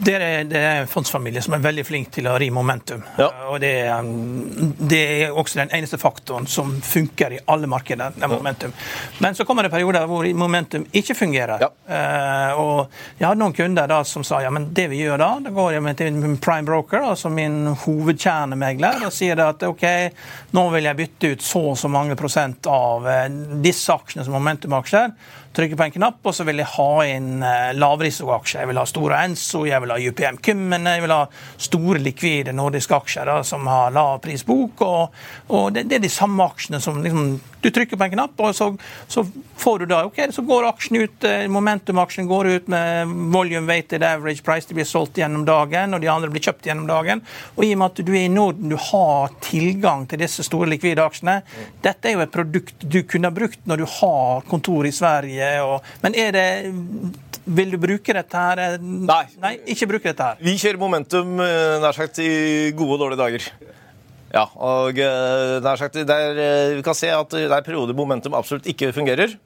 Det 0.01 0.15
er, 0.17 0.43
det 0.49 0.57
er 0.57 0.79
en 0.81 0.87
fondsfamilie 0.89 1.41
som 1.45 1.53
er 1.53 1.61
veldig 1.61 1.83
flink 1.85 2.07
til 2.15 2.25
å 2.25 2.33
ri 2.41 2.47
momentum. 2.53 3.03
Ja. 3.19 3.27
Og 3.51 3.59
det 3.61 3.69
er, 3.83 3.99
um, 4.01 4.73
det 4.79 5.01
er 5.01 5.35
også 5.37 5.59
den 5.59 5.73
eneste 5.77 5.99
faktoren 6.01 6.47
som 6.49 6.73
funker 6.81 7.35
i 7.35 7.41
alle 7.53 7.69
markeder. 7.69 8.15
er 8.17 8.31
momentum. 8.31 8.73
Men 9.21 9.37
så 9.37 9.45
kommer 9.45 9.67
det 9.67 9.73
perioder 9.73 10.07
hvor 10.09 10.25
momentum 10.33 10.87
ikke 10.91 11.15
fungerer. 11.17 11.61
Ja. 11.61 11.69
Uh, 11.85 12.61
og 12.61 13.19
jeg 13.19 13.27
hadde 13.27 13.41
noen 13.43 13.53
kunder 13.57 13.91
da 13.91 13.99
som 14.07 14.25
sa 14.25 14.41
ja, 14.41 14.49
men 14.49 14.71
det 14.73 14.87
vi 14.89 15.03
gjør 15.03 15.21
da, 15.21 15.29
da 15.45 15.53
går 15.53 15.75
jeg 15.75 15.97
til 16.01 16.17
min 16.17 16.39
prime 16.41 16.65
broker, 16.65 17.05
altså 17.11 17.29
min 17.29 17.75
hovedkjernemegler, 17.83 19.05
og 19.05 19.13
sier 19.13 19.43
at 19.45 19.67
OK, 19.67 19.85
nå 20.57 20.65
vil 20.73 20.89
jeg 20.89 20.99
bytte 21.03 21.35
ut 21.35 21.45
så 21.45 21.61
og 21.71 21.77
så 21.77 21.91
mange 21.91 22.17
prosent 22.17 22.65
av 22.71 23.05
eh, 23.09 23.27
disse 23.61 23.93
aksjene 23.93 24.25
som 24.25 24.33
momentumaksjer 24.33 25.13
Trykker 25.51 25.75
på 25.75 25.83
en 25.83 25.91
knapp, 25.91 26.19
og 26.23 26.35
så 26.35 26.45
vil 26.47 26.61
jeg 26.61 26.71
ha 26.77 26.91
inn 27.11 27.41
eh, 27.43 27.73
lavrisikoaksjer. 27.75 28.61
Jeg 28.61 28.69
vil 28.69 28.77
ha 28.79 28.85
Store 28.87 29.17
Enso, 29.27 29.65
jeg 29.67 29.83
vil 29.83 29.90
ha 29.93 29.99
UPM 29.99 30.39
Kymmen, 30.43 30.89
jeg 30.89 31.03
vil 31.05 31.13
ha 31.15 31.21
store 31.57 32.01
likvide 32.01 32.55
nordiske 32.55 32.95
aksjer 32.95 33.29
da, 33.29 33.39
som 33.47 33.67
har 33.69 33.93
lav 33.95 34.19
prisbok. 34.23 34.83
Og, 34.85 35.23
og 35.53 35.71
det, 35.75 35.87
det, 35.89 35.99
er 35.99 36.05
de 36.05 36.11
samme 36.11 36.45
aksjene 36.47 36.81
som 36.83 37.01
liksom, 37.03 37.33
du 37.61 37.69
trykker 37.69 37.99
på 37.99 38.07
en 38.07 38.13
knapp, 38.15 38.39
og 38.41 38.55
så, 38.57 38.71
så 39.11 39.25
får 39.61 39.83
du 39.83 39.89
da 39.91 40.01
ok, 40.07 40.23
så 40.33 40.43
går 40.47 40.69
aksjen 40.71 41.01
ut, 41.03 41.27
eh, 41.27 41.45
momentum-aksjen 41.51 42.29
går 42.29 42.49
ut 42.55 42.71
med 42.73 43.11
volume 43.33 43.69
weighted 43.69 44.03
average 44.03 44.41
price, 44.45 44.67
de 44.69 44.77
blir 44.79 44.89
solgt 44.89 45.19
gjennom 45.21 45.45
dagen, 45.45 45.93
og 45.93 46.01
de 46.01 46.09
andre 46.09 46.31
blir 46.33 46.43
kjøpt 46.43 46.71
gjennom 46.71 46.89
dagen. 46.89 47.21
Og 47.55 47.65
i 47.67 47.73
og 47.75 47.83
med 47.83 47.91
at 47.91 48.03
du 48.07 48.13
er 48.15 48.25
i 48.25 48.33
Norden, 48.33 48.71
du 48.71 48.79
har 48.91 49.35
tilgang 49.45 50.07
til 50.09 50.23
disse 50.23 50.45
store 50.47 50.69
likvide 50.71 51.05
aksjene, 51.05 51.41
dette 51.85 52.09
er 52.09 52.17
jo 52.17 52.25
et 52.25 52.33
produkt 52.33 52.87
du 52.91 53.01
kunne 53.07 53.29
ha 53.29 53.35
brukt 53.35 53.61
når 53.69 53.83
du 53.83 53.87
har 53.99 54.47
kontor 54.49 54.87
i 54.87 54.93
Sverige 54.95 55.51
og, 55.65 55.85
men 56.01 56.15
er 56.17 56.33
det 56.35 56.47
Vil 57.45 57.73
du 57.73 57.77
bruke 57.81 58.13
dette 58.15 58.41
her? 58.41 58.77
Nei. 58.81 59.23
Nei. 59.41 59.53
Ikke 59.73 59.89
bruke 59.89 60.11
dette 60.11 60.31
her. 60.31 60.41
Vi 60.43 60.55
kjører 60.61 60.81
momentum 60.81 61.39
eh, 61.41 61.77
nær 61.81 61.97
sagt 61.97 62.19
i 62.21 62.31
gode 62.77 62.97
og 62.97 63.05
dårlige 63.05 63.21
dager. 63.21 63.47
Ja, 64.31 64.45
og 64.55 64.99
eh, 65.01 65.55
nær 65.63 65.79
sagt, 65.81 65.97
der, 66.07 66.37
eh, 66.37 66.75
Vi 66.77 66.83
kan 66.85 66.97
se 66.97 67.09
at 67.11 67.33
det 67.33 67.49
er 67.49 67.65
perioder 67.65 67.97
momentum 67.97 68.37
absolutt 68.37 68.69
ikke 68.69 68.93
fungerer. 68.95 69.39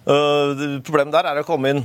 Uh, 0.00 0.80
problemet 0.80 1.12
der 1.12 1.26
er 1.28 1.38
å 1.42 1.44
komme 1.44 1.74
inn 1.74 1.82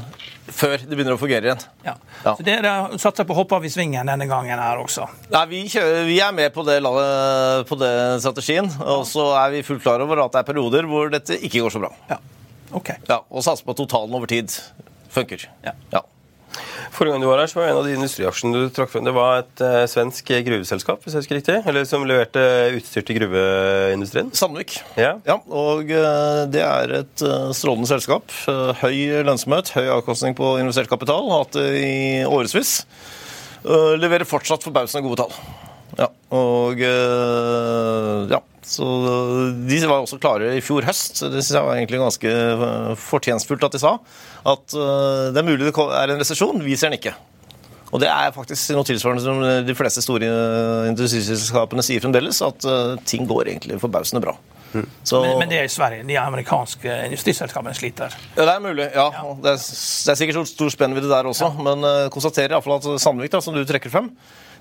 før 0.48 0.78
det 0.80 0.88
begynner 0.88 1.18
å 1.18 1.20
fungere 1.20 1.50
igjen. 1.50 1.64
Ja. 1.84 1.98
Ja. 2.24 2.32
Så 2.38 2.46
dere 2.48 2.72
satser 3.02 3.28
på 3.28 3.36
å 3.36 3.42
hoppe 3.42 3.58
av 3.58 3.66
i 3.68 3.72
svingen 3.74 4.08
denne 4.08 4.28
gangen 4.30 4.62
her 4.62 4.80
også? 4.80 5.04
Nei, 5.34 5.42
vi, 5.52 5.60
kjører, 5.74 6.06
vi 6.08 6.16
er 6.24 6.32
med 6.38 6.54
på, 6.56 6.64
det, 6.64 6.78
på 7.68 7.78
den 7.82 8.24
strategien. 8.24 8.72
Og 8.88 9.04
så 9.10 9.28
er 9.42 9.52
vi 9.58 9.66
fullt 9.68 9.84
klar 9.84 10.04
over 10.06 10.24
at 10.24 10.32
det 10.32 10.46
er 10.46 10.48
perioder 10.48 10.88
hvor 10.88 11.12
dette 11.12 11.36
ikke 11.42 11.66
går 11.66 11.76
så 11.76 11.84
bra. 11.84 11.92
Ja. 12.14 12.22
Ok. 12.76 12.96
Ja, 13.10 13.20
Og 13.28 13.44
satser 13.44 13.68
på 13.68 13.76
totalen 13.84 14.16
over 14.16 14.32
tid 14.32 14.54
funker. 15.16 15.48
Ja. 15.66 15.74
ja. 15.94 16.04
Forrige 16.96 17.16
gang 17.16 17.24
du 17.26 17.28
var 17.28 17.42
her, 17.42 17.50
så 17.52 17.60
var 17.60 17.68
en 17.68 17.80
av 17.82 17.88
de 17.88 17.96
industriaksjene 17.98 18.56
du 18.56 18.70
trakk 18.74 18.92
frem, 18.94 19.04
det 19.08 19.14
var 19.16 19.42
et 19.42 19.64
uh, 19.64 19.82
svensk 19.90 20.30
gruveselskap 20.48 21.04
hvis 21.04 21.16
jeg 21.16 21.26
husker 21.26 21.40
riktig, 21.40 21.58
eller 21.68 21.88
som 21.90 22.06
leverte 22.08 22.44
utstyr 22.78 23.04
til 23.04 23.20
gruveindustrien? 23.20 24.32
Sandvik. 24.38 24.78
Ja. 24.96 25.16
ja 25.28 25.38
og 25.44 25.92
uh, 25.92 26.46
det 26.52 26.64
er 26.64 26.96
et 27.02 27.26
uh, 27.26 27.52
strålende 27.56 27.90
selskap. 27.92 28.32
høy 28.80 29.22
lønnsomhet, 29.28 29.74
høy 29.76 29.92
avkostning 29.98 30.38
på 30.40 30.56
investert 30.62 30.92
kapital. 30.92 31.28
Hatt 31.34 31.58
det 31.58 31.68
i 31.82 31.94
årevis. 32.24 32.78
leverer 33.66 34.28
fortsatt 34.30 34.64
forbausende 34.64 35.04
gode 35.04 35.26
tall. 35.26 35.74
Og 36.36 36.82
ja, 38.32 38.42
så 38.66 38.86
De 39.70 39.78
var 39.86 40.02
også 40.02 40.18
klare 40.22 40.56
i 40.58 40.64
fjor 40.64 40.86
høst. 40.88 41.22
Det 41.22 41.44
synes 41.44 41.54
jeg 41.54 41.68
var 41.68 41.78
egentlig 41.78 42.02
ganske 42.02 42.34
eh, 42.34 42.92
fortjenstfullt 42.98 43.68
at 43.68 43.78
de 43.78 43.82
sa. 43.82 43.94
At 44.46 44.74
eh, 44.74 45.30
det 45.36 45.42
er 45.42 45.48
mulig 45.48 45.68
det 45.68 45.74
er 45.76 46.14
en 46.14 46.22
resesjon, 46.22 46.64
vi 46.66 46.78
ser 46.78 46.92
den 46.92 47.00
ikke. 47.00 47.14
Og 47.94 48.02
det 48.02 48.10
er 48.10 48.34
faktisk 48.36 48.74
noe 48.76 48.88
tilsvarende 48.88 49.24
som 49.24 49.44
de 49.68 49.78
fleste 49.78 50.02
store 50.04 50.28
eh, 50.28 50.90
industriselskapene 50.90 51.86
sier 51.86 52.02
fremdeles, 52.04 52.42
at 52.46 52.66
ting 53.08 53.30
går 53.30 53.54
egentlig 53.54 53.80
forbausende 53.84 54.24
bra. 54.26 54.36
Så, 55.04 55.22
men, 55.24 55.38
men, 55.42 55.52
det 55.52 55.60
er 55.62 55.70
i 55.70 55.72
Sverige. 55.72 56.06
De 56.08 56.18
amerikanske 56.20 56.96
industriselskapene 57.08 57.76
sliter. 57.78 58.16
Ja, 58.36 58.44
Det 58.44 58.56
er 58.56 58.64
mulig. 58.64 58.90
ja. 58.90 59.10
ja. 59.14 59.36
Det, 59.42 59.54
er, 59.54 59.62
det, 59.62 60.12
er, 60.14 60.20
sikkert 60.22 60.52
stor 60.52 60.74
spennvidde 60.74 61.12
der 61.12 61.30
også. 61.32 61.52
Ja. 61.52 61.68
Men 61.70 61.86
uh, 61.86 62.08
konstaterer 62.14 62.58
iallfall 62.58 62.80
at 62.82 62.90
Sandvik, 63.02 63.32
da, 63.34 63.44
som 63.44 63.56
du 63.56 63.64
trekker 63.68 63.94
frem, 63.94 64.12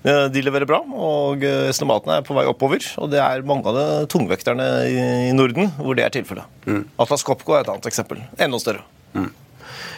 Eh, 0.05 0.25
de 0.29 0.41
leverer 0.45 0.67
bra, 0.69 0.83
og 0.85 1.41
eh, 1.45 1.69
estimatene 1.71 2.19
er 2.19 2.25
på 2.25 2.35
vei 2.37 2.45
oppover. 2.49 2.83
Og 3.01 3.09
det 3.09 3.21
er 3.23 3.45
mange 3.47 3.65
av 3.71 3.77
de 3.77 3.85
tungvekterne 4.11 4.67
i 4.85 5.31
Norden 5.33 5.71
hvor 5.79 5.97
det 5.97 6.05
er 6.05 6.13
tilfellet. 6.13 6.45
Mm. 6.69 6.83
Atlas 7.01 7.25
Copco 7.25 7.55
er 7.55 7.65
et 7.65 7.71
annet 7.73 7.89
eksempel. 7.89 8.21
Enda 8.37 8.61
større. 8.61 8.85
Mm. 9.17 9.31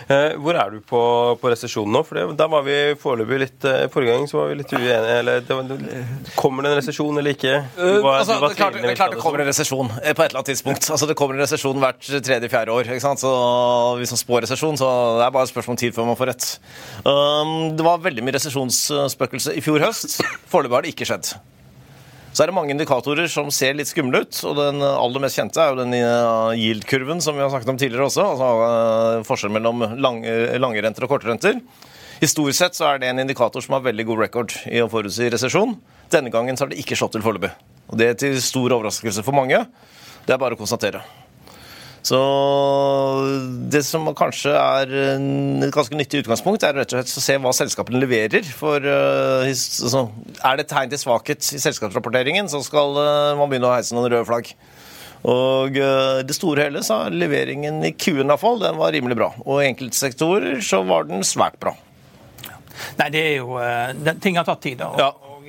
Eh, 0.08 0.38
hvor 0.40 0.56
er 0.56 0.72
du 0.72 0.80
på, 0.88 1.00
på 1.42 1.50
resesjonen 1.52 1.92
nå? 1.98 2.02
For 2.08 2.16
det, 2.16 2.24
der 2.40 2.52
var 2.52 2.64
vi 2.64 2.76
foreløpig 3.00 3.40
litt 3.42 3.66
eh, 3.68 3.90
Forrige 3.92 4.14
gang 4.16 4.30
så 4.30 4.40
var 4.40 4.52
vi 4.52 4.60
litt 4.62 4.72
uenige. 4.72 5.18
Eller, 5.18 5.42
det, 5.44 6.04
kommer 6.38 6.64
det 6.64 6.72
en 6.72 6.78
resesjon 6.80 7.20
eller 7.20 7.36
ikke? 7.36 7.56
Var, 7.76 8.08
altså, 8.14 8.38
det, 8.38 8.52
er 8.54 8.60
klart, 8.62 8.78
det, 8.78 8.94
er 8.94 9.00
klart 9.00 9.18
det 9.18 9.24
kommer 9.24 9.44
en 9.44 9.52
resesjon 9.52 9.92
på 9.92 10.06
et 10.06 10.24
eller 10.24 10.40
annet 10.40 10.52
tidspunkt. 10.54 10.88
Altså, 10.96 11.10
det 11.10 11.18
kommer 11.20 11.36
en 11.36 11.44
resesjon 11.44 11.84
hvert 11.84 12.08
tredje-fjerde 12.08 12.78
år. 12.78 12.94
ikke 12.94 13.04
sant? 13.04 13.24
Så 13.24 13.34
Hvis 14.00 14.16
man 14.16 14.24
spår 14.24 14.48
resesjon, 14.48 14.80
så 14.80 14.94
det 15.20 15.28
er 15.28 15.36
bare 15.36 15.50
et 15.50 15.54
spørsmål 15.54 15.76
om 15.76 15.82
tid 15.84 15.98
før 15.98 16.10
man 16.12 16.20
får 16.20 16.32
rett. 16.32 16.50
Um, 17.04 17.54
det 17.76 17.86
var 17.88 18.02
veldig 18.08 18.24
mye 18.24 18.38
resesjonsspøkelse 18.40 19.58
i 19.60 19.66
fjor 19.66 19.84
høst. 19.90 20.22
Foreløpig 20.48 20.80
har 20.80 20.88
det 20.88 20.96
ikke 20.96 21.12
skjedd. 21.12 21.36
Så 22.38 22.44
er 22.44 22.52
det 22.52 22.54
mange 22.54 22.70
indikatorer 22.70 23.26
som 23.34 23.48
ser 23.50 23.74
litt 23.74 23.90
skumle 23.90 24.20
ut. 24.22 24.40
og 24.46 24.60
Den 24.60 24.84
aller 24.86 25.24
mest 25.24 25.40
kjente 25.40 25.58
er 25.58 25.72
jo 25.72 25.80
den 25.80 25.96
eh, 25.98 26.52
yield-kurven 26.62 27.18
som 27.24 27.34
vi 27.34 27.42
har 27.42 27.50
snakket 27.50 27.72
om 27.74 27.80
tidligere 27.82 28.06
også. 28.12 28.26
altså 28.36 28.50
Forskjell 28.52 29.24
Forskjellen 29.26 29.56
mellom 29.56 29.86
lange, 29.98 30.36
lange 30.62 30.84
renter 30.86 31.08
og 31.08 31.16
korte 31.16 31.32
renter. 31.32 31.58
Historisk 32.22 32.60
sett 32.60 32.78
så 32.78 32.92
er 32.92 33.02
det 33.02 33.10
en 33.10 33.24
indikator 33.26 33.66
som 33.66 33.74
har 33.74 33.88
veldig 33.90 34.06
god 34.06 34.22
record 34.28 34.54
i 34.70 34.84
å 34.84 34.90
forutsi 34.92 35.32
resesjon. 35.34 35.74
Denne 36.14 36.30
gangen 36.30 36.54
så 36.54 36.68
har 36.68 36.76
det 36.76 36.78
ikke 36.84 37.00
slått 37.00 37.18
til 37.18 37.26
foreløpig. 37.26 37.50
Og 37.90 37.98
Det 37.98 38.12
er 38.12 38.22
til 38.22 38.38
stor 38.46 38.70
overraskelse 38.70 39.26
for 39.26 39.34
mange. 39.34 39.64
Det 40.28 40.38
er 40.38 40.44
bare 40.46 40.54
å 40.54 40.62
konstatere. 40.62 41.02
Så 42.08 42.20
det 43.72 43.82
som 43.84 44.06
kanskje 44.16 44.54
er 44.56 44.92
et 44.96 45.74
ganske 45.76 45.98
nyttig 45.98 46.22
utgangspunkt, 46.24 46.64
er 46.64 46.78
rett 46.80 46.94
og 46.94 47.02
slett 47.02 47.20
å 47.20 47.24
se 47.26 47.36
hva 47.44 47.52
selskapene 47.56 48.00
leverer. 48.00 48.48
For 48.56 48.84
uh, 48.84 49.44
altså, 49.44 50.06
er 50.38 50.60
det 50.60 50.70
tegn 50.72 50.94
til 50.94 51.02
svakhet 51.02 51.50
i 51.58 51.60
selskapsrapporteringen, 51.64 52.48
så 52.52 52.62
skal 52.64 52.96
uh, 52.96 53.34
man 53.40 53.52
begynne 53.52 53.68
å 53.68 53.74
heise 53.76 53.98
noen 53.98 54.08
røde 54.14 54.28
flagg. 54.30 54.54
Og 55.28 55.76
uh, 55.82 56.22
det 56.24 56.38
store 56.38 56.70
hele 56.70 56.86
så 56.86 57.02
er 57.08 57.18
leveringen 57.18 57.82
i 57.84 57.92
Q-en 57.98 58.30
iallfall, 58.30 58.62
den 58.64 58.80
var 58.80 58.96
rimelig 58.96 59.20
bra. 59.20 59.34
Og 59.44 59.60
i 59.60 59.68
enkeltsektorer 59.74 60.64
så 60.64 60.84
var 60.88 61.10
den 61.12 61.28
svært 61.28 61.60
bra. 61.60 61.76
Nei, 63.02 63.10
det 63.10 63.22
er 63.26 63.40
jo 63.40 63.58
Ting 64.22 64.38
har 64.38 64.46
tatt 64.48 64.62
tid. 64.64 64.86
Og, 64.86 65.00
ja. 65.02 65.10
og 65.10 65.48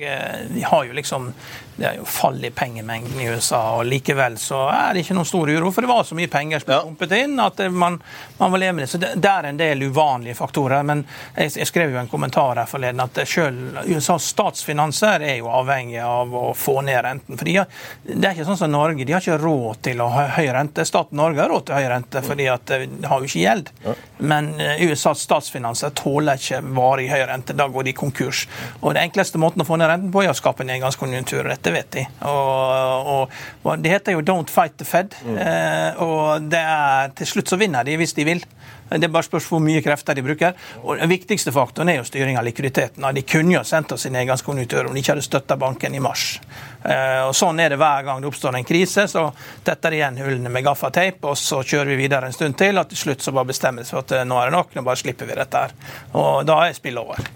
de 0.49 0.63
har 0.65 0.87
jo 0.89 0.95
liksom 0.97 1.29
det 1.79 1.87
er 1.87 1.99
jo 1.99 2.05
fall 2.05 2.45
i 2.45 2.51
pengemengden 2.51 3.19
i 3.21 3.27
USA, 3.31 3.61
og 3.77 3.85
likevel 3.87 4.35
så 4.37 4.65
er 4.67 4.93
det 4.93 5.05
ikke 5.05 5.15
noen 5.15 5.27
stor 5.29 5.49
uro. 5.49 5.71
For 5.71 5.85
det 5.85 5.91
var 5.91 6.03
så 6.03 6.17
mye 6.17 6.31
penger 6.31 6.59
som 6.59 6.67
ble 6.69 6.79
pumpet 6.89 7.15
inn 7.15 7.39
at 7.39 7.61
man, 7.71 7.95
man 8.37 8.51
var 8.51 8.61
leve 8.61 8.75
med 8.75 8.83
det. 8.83 8.89
Så 8.91 8.99
det, 8.99 9.13
det, 9.15 9.31
er 9.31 9.47
en 9.49 9.59
del 9.59 9.85
uvanlige 9.87 10.35
faktorer. 10.35 10.83
Men 10.83 11.05
jeg, 11.35 11.53
jeg 11.61 11.69
skrev 11.69 11.93
jo 11.93 12.01
en 12.01 12.11
kommentar 12.11 12.59
her 12.59 12.67
forleden 12.69 13.03
at 13.03 13.21
selv 13.29 13.79
USAs 13.87 14.27
statsfinanser 14.33 15.23
er 15.23 15.39
jo 15.39 15.47
avhengig 15.55 16.01
av 16.03 16.35
å 16.35 16.45
få 16.57 16.79
ned 16.85 16.99
renten. 17.05 17.39
For 17.39 17.47
de 17.47 17.55
har, 17.61 17.71
det 18.03 18.19
er 18.19 18.35
ikke 18.35 18.49
sånn 18.51 18.61
som 18.65 18.75
Norge. 18.75 19.07
De 19.07 19.15
har 19.15 19.23
ikke 19.23 19.39
råd 19.39 19.81
til 19.87 20.03
å 20.03 20.09
ha 20.13 20.27
høy 20.35 20.51
rente. 20.55 20.85
Staten 20.87 21.19
Norge 21.19 21.43
har 21.43 21.53
råd 21.53 21.69
til 21.69 21.79
høy 21.79 21.89
rente 21.93 22.23
fordi 22.25 22.49
at 22.51 22.67
de 22.75 23.07
har 23.07 23.23
jo 23.23 23.29
ikke 23.31 23.45
gjeld. 23.45 23.71
Men 24.19 24.51
eh, 24.59 24.83
USAs 24.89 25.23
statsfinanser 25.23 25.95
tåler 25.97 26.39
ikke 26.41 26.61
varig 26.75 27.07
høy 27.13 27.23
rente. 27.31 27.55
Da 27.55 27.69
går 27.71 27.87
de 27.87 27.95
konkurs. 27.95 28.45
Og 28.81 28.93
det 28.95 29.07
enkleste 29.07 29.39
måten 29.41 29.63
å 29.63 29.67
få 29.67 29.79
ned 29.79 29.91
renten 29.91 30.11
på 30.13 30.25
er 30.25 30.33
å 30.33 30.37
skape 30.37 30.65
en 30.65 30.75
engangskonjunktur. 30.75 31.47
Dette 31.47 31.68
det 31.69 31.75
vet 31.77 31.91
de. 31.95 32.05
Og, 32.27 33.09
og, 33.13 33.39
og 33.63 33.83
Det 33.83 33.93
heter 33.93 34.17
jo 34.17 34.25
'don't 34.25 34.49
fight 34.49 34.77
the 34.77 34.85
Fed'. 34.85 35.15
Mm. 35.23 35.37
Eh, 35.37 36.01
og 36.03 36.49
det 36.49 36.61
er, 36.61 37.13
til 37.15 37.27
slutt 37.27 37.49
så 37.49 37.59
vinner 37.59 37.85
de 37.85 37.97
hvis 37.97 38.13
de 38.17 38.25
vil. 38.25 38.43
Det 38.89 39.05
er 39.05 39.11
bare 39.13 39.27
spørs 39.27 39.45
hvor 39.45 39.61
mye 39.61 39.81
krefter 39.85 40.17
de 40.17 40.23
bruker. 40.25 40.53
Og 40.81 40.97
Den 40.97 41.09
viktigste 41.09 41.51
faktoren 41.53 41.89
er 41.89 41.99
jo 41.99 42.07
styring 42.07 42.37
av 42.39 42.45
likviditeten. 42.47 43.05
De 43.13 43.21
kunne 43.21 43.53
jo 43.53 43.63
sendt 43.63 43.91
oss 43.93 44.07
i 44.09 44.13
nedgangskonjunktur 44.13 44.89
om 44.89 44.93
de 44.93 45.03
ikke 45.03 45.13
hadde 45.13 45.25
støtta 45.27 45.57
banken 45.61 45.95
i 45.95 46.01
mars. 46.01 46.39
Eh, 46.83 47.27
og 47.27 47.35
Sånn 47.37 47.59
er 47.61 47.69
det 47.69 47.77
hver 47.77 48.07
gang 48.07 48.21
det 48.21 48.31
oppstår 48.31 48.57
en 48.57 48.65
krise. 48.65 49.05
Så 49.07 49.27
tetter 49.63 49.93
de 49.93 50.01
igjen 50.01 50.17
hullene 50.23 50.49
med 50.49 50.65
gaffateip, 50.65 51.21
og 51.23 51.37
så 51.37 51.61
kjører 51.61 51.93
vi 51.93 51.99
videre 52.01 52.29
en 52.29 52.33
stund 52.33 52.57
til. 52.57 52.81
Og 52.81 52.89
til 52.89 53.03
slutt 53.03 53.21
så 53.21 53.35
bare 53.35 53.51
bestemmer 53.53 53.85
vi 53.85 53.93
for 53.93 54.01
at 54.01 54.17
eh, 54.17 54.25
nå 54.25 54.41
er 54.41 54.49
det 54.49 54.57
nok, 54.57 54.73
nå 54.73 54.85
bare 54.87 55.03
slipper 55.03 55.29
vi 55.29 55.37
dette 55.37 55.67
her. 55.67 55.77
Og 56.17 56.47
da 56.49 56.63
er 56.65 56.73
spillet 56.77 57.05
over. 57.05 57.29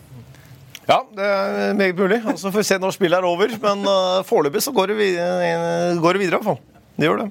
Ja, 0.84 1.00
det 1.16 1.24
er 1.24 1.74
meget 1.80 1.96
mulig. 1.96 2.20
Og 2.28 2.36
så 2.40 2.52
får 2.52 2.60
vi 2.60 2.68
se 2.68 2.78
når 2.82 2.96
spillet 2.98 3.20
er 3.20 3.28
over. 3.28 3.56
Men 3.63 3.88
uh, 3.88 4.20
foreløpig 4.28 4.63
så 4.66 4.74
går 4.75 4.92
det, 4.92 5.00
videre, 5.00 5.96
går 6.04 6.18
det 6.18 6.24
videre, 6.25 6.40
iallfall. 6.40 6.60
Det 7.00 7.08
gjør 7.08 7.24
det. 7.24 7.30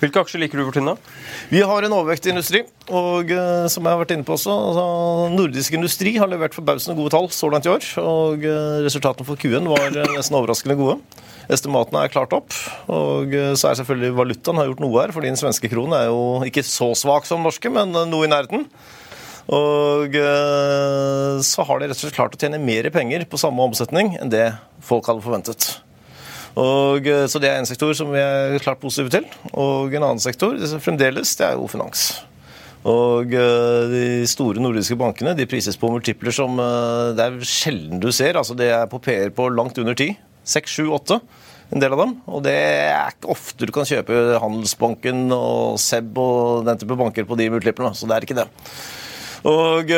Hvilke 0.00 0.22
aksjer 0.22 0.40
liker 0.40 0.56
du 0.56 0.64
for 0.64 0.72
tiden, 0.72 0.88
da? 0.88 1.16
Vi 1.50 1.60
har 1.66 1.84
en 1.84 1.92
overvektig 1.92 2.30
industri, 2.32 2.62
og 2.88 3.28
uh, 3.28 3.66
som 3.68 3.84
jeg 3.84 3.92
har 3.92 4.00
vært 4.00 4.14
inne 4.14 4.24
på 4.24 4.32
også, 4.32 4.54
altså, 4.70 4.84
nordisk 5.34 5.74
industri 5.76 6.14
har 6.16 6.30
levert 6.30 6.56
forbausende 6.56 6.96
gode 6.96 7.12
tall 7.12 7.28
så 7.36 7.50
langt 7.52 7.68
i 7.68 7.72
år. 7.74 7.84
Og 8.00 8.46
uh, 8.46 8.78
resultatene 8.86 9.28
for 9.28 9.40
Q-en 9.40 9.68
var 9.68 9.90
nesten 10.14 10.38
overraskende 10.38 10.78
gode. 10.80 10.96
Estimatene 11.52 12.06
er 12.06 12.14
klart 12.14 12.32
opp. 12.32 12.54
Og 12.94 13.34
så 13.58 13.68
er 13.68 13.76
selvfølgelig 13.80 14.14
valutaen 14.16 14.60
har 14.62 14.70
gjort 14.70 14.80
noe 14.84 15.02
her, 15.02 15.12
fordi 15.12 15.32
den 15.32 15.40
svenske 15.40 15.68
kronen 15.68 15.96
er 15.98 16.06
jo 16.06 16.46
ikke 16.46 16.62
så 16.64 16.92
svak 16.96 17.26
som 17.26 17.42
den 17.42 17.50
norske, 17.50 17.72
men 17.74 17.90
noe 17.90 18.28
i 18.28 18.30
nærheten. 18.30 18.68
Og 19.50 20.14
så 21.42 21.64
har 21.66 21.80
de 21.80 21.88
rett 21.90 21.96
og 21.96 22.02
slett 22.04 22.14
klart 22.14 22.36
å 22.36 22.40
tjene 22.40 22.60
mer 22.62 22.86
penger 22.94 23.24
på 23.26 23.40
samme 23.40 23.64
omsetning 23.66 24.12
enn 24.20 24.30
det 24.30 24.52
folk 24.86 25.08
hadde 25.10 25.24
forventet. 25.24 25.72
Og, 26.60 27.06
så 27.30 27.42
det 27.42 27.50
er 27.50 27.58
en 27.58 27.68
sektor 27.68 27.90
som 27.98 28.10
vi 28.14 28.22
er 28.22 28.62
klart 28.62 28.78
positive 28.82 29.10
til. 29.10 29.26
Og 29.50 29.94
en 29.94 30.06
annen 30.06 30.22
sektor 30.22 30.54
fremdeles, 30.82 31.34
det 31.38 31.48
er 31.48 31.58
jo 31.58 31.66
finans. 31.70 32.08
Og 32.88 33.28
de 33.30 34.24
store 34.30 34.62
nordiske 34.62 34.96
bankene 34.96 35.34
de 35.36 35.48
prises 35.50 35.76
på 35.76 35.90
multipler 35.92 36.32
som 36.32 36.56
det 36.56 37.26
er 37.26 37.38
sjelden 37.44 38.00
du 38.00 38.08
ser. 38.14 38.38
altså 38.40 38.56
Det 38.56 38.70
er 38.72 38.88
på 38.90 39.02
PR 39.02 39.34
på 39.34 39.50
langt 39.52 39.78
under 39.82 39.98
ti. 39.98 40.12
Seks, 40.44 40.78
sju, 40.78 40.88
åtte. 40.94 41.20
En 41.70 41.82
del 41.82 41.92
av 41.94 42.00
dem. 42.02 42.16
Og 42.26 42.42
det 42.42 42.56
er 42.56 43.12
ikke 43.12 43.30
ofte 43.34 43.68
du 43.68 43.72
kan 43.74 43.86
kjøpe 43.86 44.40
Handelsbanken 44.42 45.28
og 45.36 45.78
SEB 45.78 46.18
og 46.18 46.64
den 46.66 46.80
type 46.80 46.96
banker 46.98 47.28
på 47.28 47.38
de 47.38 47.50
multiplene. 47.52 47.94
Så 47.94 48.08
det 48.10 48.16
er 48.16 48.26
ikke 48.26 48.40
det. 48.40 48.48
Og 49.46 49.88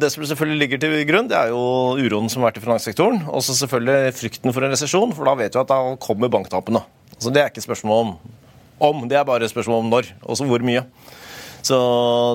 Det 0.00 0.08
som 0.12 0.24
selvfølgelig 0.24 0.60
ligger 0.62 0.80
til 0.80 0.94
grunn, 1.08 1.28
det 1.28 1.36
er 1.36 1.50
jo 1.52 1.60
uroen 2.00 2.30
som 2.32 2.42
har 2.42 2.50
vært 2.50 2.62
i 2.62 2.64
finanssektoren. 2.64 3.26
Og 3.28 3.44
så 3.44 3.56
selvfølgelig 3.58 4.16
frykten 4.16 4.54
for 4.56 4.64
en 4.64 4.72
resesjon, 4.72 5.12
for 5.12 5.28
da 5.28 5.36
vet 5.36 5.52
du 5.52 5.60
at 5.60 5.68
da 5.68 5.80
kommer 6.00 6.32
banktapene. 6.32 6.80
Så 7.18 7.32
Det 7.32 7.42
er 7.42 7.52
ikke 7.52 7.64
spørsmål 7.66 8.06
om 8.06 8.16
om, 8.80 9.06
det 9.08 9.16
er 9.16 9.24
bare 9.24 9.48
spørsmål 9.48 9.84
om 9.84 9.90
når, 9.92 10.10
og 10.22 10.36
så 10.36 10.44
hvor 10.44 10.64
mye. 10.64 10.84
Så 11.64 11.76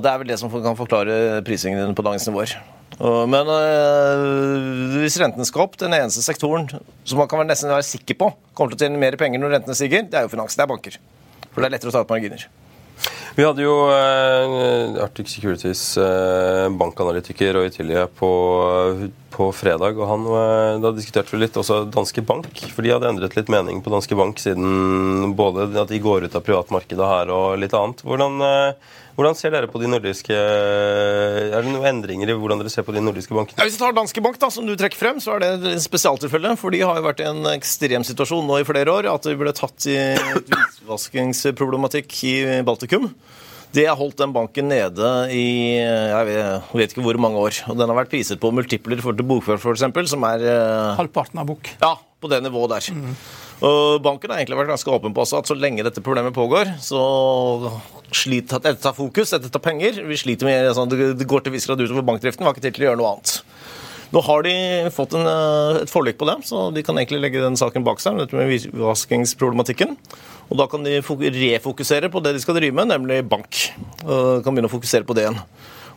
det 0.03 0.09
er 0.11 0.21
vel 0.21 0.31
det 0.31 0.39
som 0.41 0.51
kan 0.51 0.77
forklare 0.77 1.41
prisingen 1.47 1.79
din 1.79 1.95
på 1.95 2.05
dagens 2.05 2.27
nivåer. 2.27 2.55
Men 3.01 3.47
øh, 3.47 4.97
hvis 4.99 5.17
rentene 5.21 5.45
skal 5.47 5.63
opp, 5.63 5.77
den 5.79 5.93
eneste 5.95 6.21
sektoren 6.25 6.67
som 6.69 7.21
man 7.21 7.29
kan 7.31 7.47
nesten 7.47 7.71
være 7.71 7.87
sikker 7.87 8.17
på 8.19 8.27
kommer 8.53 8.73
til 8.73 8.77
å 8.77 8.81
tjene 8.83 8.99
mer 9.01 9.15
penger 9.17 9.41
når 9.41 9.55
rentene 9.55 9.77
stiger, 9.77 10.03
det 10.09 10.19
er 10.19 10.27
jo 10.27 10.33
finans. 10.33 10.57
Det 10.57 10.65
er 10.65 10.69
banker. 10.69 10.97
For 11.53 11.61
det 11.61 11.69
er 11.69 11.75
lettere 11.77 11.93
å 11.93 11.95
ta 11.95 12.03
ut 12.03 12.11
marginer. 12.11 12.43
Vi 13.35 13.43
hadde 13.47 13.63
jo 13.63 13.75
uh, 13.87 15.03
Arctic 15.03 15.29
Securities 15.31 15.81
uh, 15.97 16.67
bankanalytiker 16.75 17.53
Roy 17.55 17.69
Tilje 17.71 18.03
på, 18.19 18.31
på, 19.31 19.49
fredag. 19.55 19.97
og 19.97 20.09
han, 20.09 20.27
uh, 20.27 20.79
Da 20.83 20.91
diskuterte 20.95 21.33
vi 21.33 21.41
litt 21.41 21.57
også 21.57 21.85
Danske 21.91 22.23
Bank. 22.25 22.49
For 22.71 22.85
de 22.85 22.93
hadde 22.93 23.09
endret 23.09 23.37
litt 23.37 23.51
mening 23.51 23.81
på 23.83 23.93
Danske 23.93 24.17
Bank 24.19 24.35
siden 24.41 25.35
både 25.37 25.69
at 25.81 25.91
de 25.91 26.01
går 26.01 26.27
ut 26.27 26.35
av 26.35 26.45
privatmarkedet 26.45 27.13
her 27.13 27.31
og 27.33 27.61
litt 27.61 27.75
annet. 27.77 28.03
Hvordan, 28.05 28.33
hvordan 29.17 29.35
ser 29.37 29.53
dere 29.53 29.69
på 29.71 29.81
de 29.81 29.89
nordiske 29.91 30.35
Er 30.35 31.57
det 31.57 31.67
noen 31.67 31.89
endringer 31.89 32.31
i 32.31 32.37
hvordan 32.37 32.61
dere 32.61 32.71
ser 32.73 32.85
på 32.87 32.95
de 32.95 33.03
nordiske 33.03 33.35
bankene? 33.35 33.59
Ja, 33.59 33.67
hvis 33.67 33.77
vi 33.77 33.83
tar 33.83 33.95
Danske 33.97 34.23
Bank, 34.23 34.39
da, 34.41 34.49
som 34.53 34.67
du 34.67 34.73
trekker 34.79 34.99
frem, 34.99 35.17
så 35.23 35.29
er 35.35 35.39
det 35.43 35.51
et 35.73 35.83
spesialtilfelle. 35.83 36.55
For 36.59 36.69
de 36.73 36.83
har 36.83 36.95
jo 36.99 37.07
vært 37.07 37.23
i 37.23 37.29
en 37.29 37.41
ekstrem 37.53 38.03
situasjon 38.07 38.47
nå 38.47 38.55
i 38.61 38.67
flere 38.67 38.93
år. 38.93 39.03
At 39.11 39.27
de 39.27 39.37
ble 39.39 39.51
tatt 39.57 39.79
i 39.91 39.97
hvitvaskingsproblematikk 40.17 42.09
i 42.31 42.35
Baltikum. 42.67 43.05
Det 43.71 43.85
har 43.87 43.95
holdt 43.95 44.19
den 44.19 44.33
banken 44.35 44.67
nede 44.67 45.11
i 45.31 45.45
jeg 45.79 46.27
vet, 46.27 46.71
vet, 46.75 46.91
ikke 46.91 47.05
hvor 47.05 47.19
mange 47.23 47.39
år. 47.39 47.61
Og 47.71 47.77
den 47.79 47.87
har 47.87 47.99
vært 48.01 48.11
priset 48.11 48.41
på 48.41 48.51
multipler 48.51 48.99
for 49.03 49.15
til 49.15 49.27
bokført, 49.27 49.63
f.eks., 49.63 50.11
som 50.11 50.27
er 50.27 50.43
Halvparten 50.99 51.39
av 51.39 51.47
bok. 51.53 51.71
Ja, 51.79 51.95
på 52.21 52.31
det 52.31 52.41
nivået 52.43 52.75
der. 52.75 52.91
Mm. 52.91 53.15
Og 53.61 54.01
Banken 54.01 54.31
har 54.33 54.41
egentlig 54.41 54.57
vært 54.57 54.73
ganske 54.73 54.93
åpen 54.93 55.13
på 55.13 55.21
at 55.21 55.47
så 55.49 55.55
lenge 55.57 55.85
dette 55.85 56.01
problemet 56.01 56.33
pågår, 56.33 56.73
så 56.81 57.01
sliter 58.11 58.61
dette 58.61 58.81
tar 58.81 58.95
fokus, 58.97 59.35
dette 59.35 59.51
tar 59.53 59.61
penger. 59.63 60.01
Vi 60.07 60.17
sliter 60.17 60.49
med, 60.49 60.71
sånn, 60.75 60.89
Det 60.89 61.27
går 61.29 61.45
til 61.45 61.53
viss 61.53 61.69
grad 61.69 61.81
utover 61.83 62.05
bankdriften, 62.07 62.41
vi 62.41 62.49
har 62.49 62.57
ikke 62.57 62.65
tid 62.65 62.77
til 62.77 62.87
å 62.87 62.89
gjøre 62.89 63.01
noe 63.01 63.13
annet. 63.13 63.35
Nå 64.11 64.19
har 64.27 64.43
de 64.43 64.53
fått 64.91 65.13
en, 65.15 65.27
et 65.79 65.91
forlik 65.91 66.17
på 66.19 66.27
det, 66.27 66.41
så 66.47 66.65
de 66.75 66.83
kan 66.83 66.97
egentlig 66.99 67.21
legge 67.23 67.43
den 67.43 67.55
saken 67.59 67.85
bak 67.87 68.01
seg. 68.03 68.19
dette 68.19 68.35
med 68.35 68.49
hvitvaskingsproblematikken. 68.51 69.95
Og 70.51 70.59
da 70.59 70.67
kan 70.67 70.83
de 70.83 70.99
refokusere 70.99 72.11
på 72.11 72.23
det 72.23 72.35
de 72.35 72.41
skal 72.43 72.57
drive 72.59 72.75
med, 72.75 72.91
nemlig 72.91 73.21
bank. 73.23 73.69
Og 74.03 74.43
kan 74.43 74.51
begynne 74.51 74.67
å 74.67 74.73
fokusere 74.73 75.07
på 75.07 75.15
det 75.15 75.23
igjen. 75.23 75.39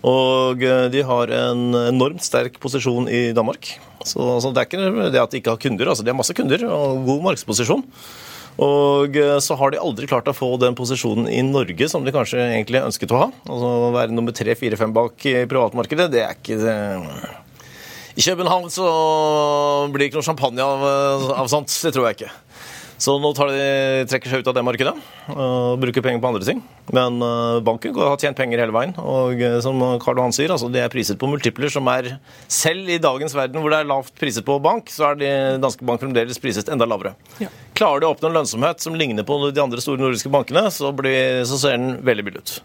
Og 0.04 0.60
de 0.92 1.02
har 1.08 1.32
en 1.32 1.64
enormt 1.88 2.22
sterk 2.22 2.60
posisjon 2.62 3.08
i 3.08 3.32
Danmark. 3.34 3.72
Så 4.04 4.20
altså, 4.36 4.52
det 4.52 4.62
er 4.62 4.68
ikke 4.68 5.10
det 5.10 5.22
at 5.22 5.32
de 5.32 5.40
ikke 5.40 5.56
har 5.56 5.62
kunder, 5.64 5.90
altså 5.90 6.04
de 6.04 6.12
har 6.12 6.18
masse 6.18 6.36
kunder 6.36 6.66
og 6.68 7.02
god 7.08 7.22
markedsposisjon. 7.30 7.82
Og 8.64 9.16
så 9.42 9.56
har 9.58 9.72
de 9.72 9.80
aldri 9.82 10.06
klart 10.06 10.28
å 10.30 10.36
få 10.36 10.52
den 10.62 10.76
posisjonen 10.78 11.26
i 11.26 11.40
Norge 11.42 11.88
som 11.90 12.04
de 12.06 12.12
kanskje 12.14 12.38
egentlig 12.44 12.84
ønsket 12.84 13.14
å 13.16 13.24
ha. 13.24 13.30
Altså 13.48 13.70
å 13.88 13.94
Være 13.96 14.14
nummer 14.14 14.36
tre, 14.36 14.54
fire, 14.60 14.78
fem 14.78 14.94
bak 14.94 15.24
i 15.26 15.40
privatmarkedet, 15.50 16.06
det 16.12 16.22
er 16.28 16.36
ikke 16.36 16.60
det. 16.62 16.76
I 18.14 18.22
København 18.22 18.70
så 18.70 18.86
blir 19.90 20.04
det 20.04 20.12
ikke 20.12 20.20
noe 20.20 20.26
champagne 20.26 20.62
av, 20.62 20.84
av 21.34 21.48
sånt. 21.50 21.72
Det 21.82 21.90
tror 21.94 22.08
jeg 22.08 22.18
ikke. 22.20 22.32
Så 23.04 23.16
nå 23.18 23.32
tar 23.34 23.50
de, 23.50 23.62
trekker 24.08 24.30
seg 24.30 24.44
ut 24.44 24.48
av 24.48 24.54
det 24.54 24.62
markedet 24.64 24.92
og 25.34 25.80
bruker 25.82 26.04
penger 26.04 26.20
på 26.22 26.28
andre 26.30 26.46
ting. 26.46 26.60
Men 26.94 27.18
uh, 27.20 27.58
banken 27.64 27.96
har 27.98 28.20
tjent 28.22 28.38
penger 28.38 28.62
hele 28.62 28.74
veien. 28.74 28.94
Og 29.02 29.42
uh, 29.42 29.58
som 29.64 29.82
Karl 30.02 30.20
Johan 30.20 30.34
sier, 30.36 30.52
altså, 30.54 30.70
de 30.72 30.80
er 30.80 30.92
priset 30.92 31.18
på 31.20 31.28
multipler 31.28 31.72
som 31.72 31.90
er 31.90 32.14
Selv 32.46 32.88
i 32.92 33.00
dagens 33.02 33.34
verden 33.34 33.60
hvor 33.60 33.74
det 33.74 33.82
er 33.82 33.90
lavt 33.90 34.14
priset 34.20 34.46
på 34.46 34.60
bank, 34.62 34.92
så 34.94 35.10
er 35.10 35.18
de 35.20 35.32
danske 35.62 35.84
bank 35.86 36.02
fremdeles 36.04 36.40
priset 36.40 36.70
enda 36.72 36.86
lavere. 36.88 37.16
Ja. 37.42 37.50
Klarer 37.74 38.04
de 38.04 38.08
å 38.08 38.14
oppnå 38.14 38.30
en 38.30 38.38
lønnsomhet 38.38 38.84
som 38.84 38.96
ligner 38.98 39.26
på 39.26 39.40
de 39.48 39.64
andre 39.64 39.82
store 39.82 40.00
nordiske 40.00 40.32
bankene, 40.32 40.68
så, 40.72 40.94
blir, 40.94 41.42
så 41.50 41.58
ser 41.60 41.76
den 41.76 41.98
veldig 42.06 42.28
billig 42.30 42.44
ut. 42.44 42.56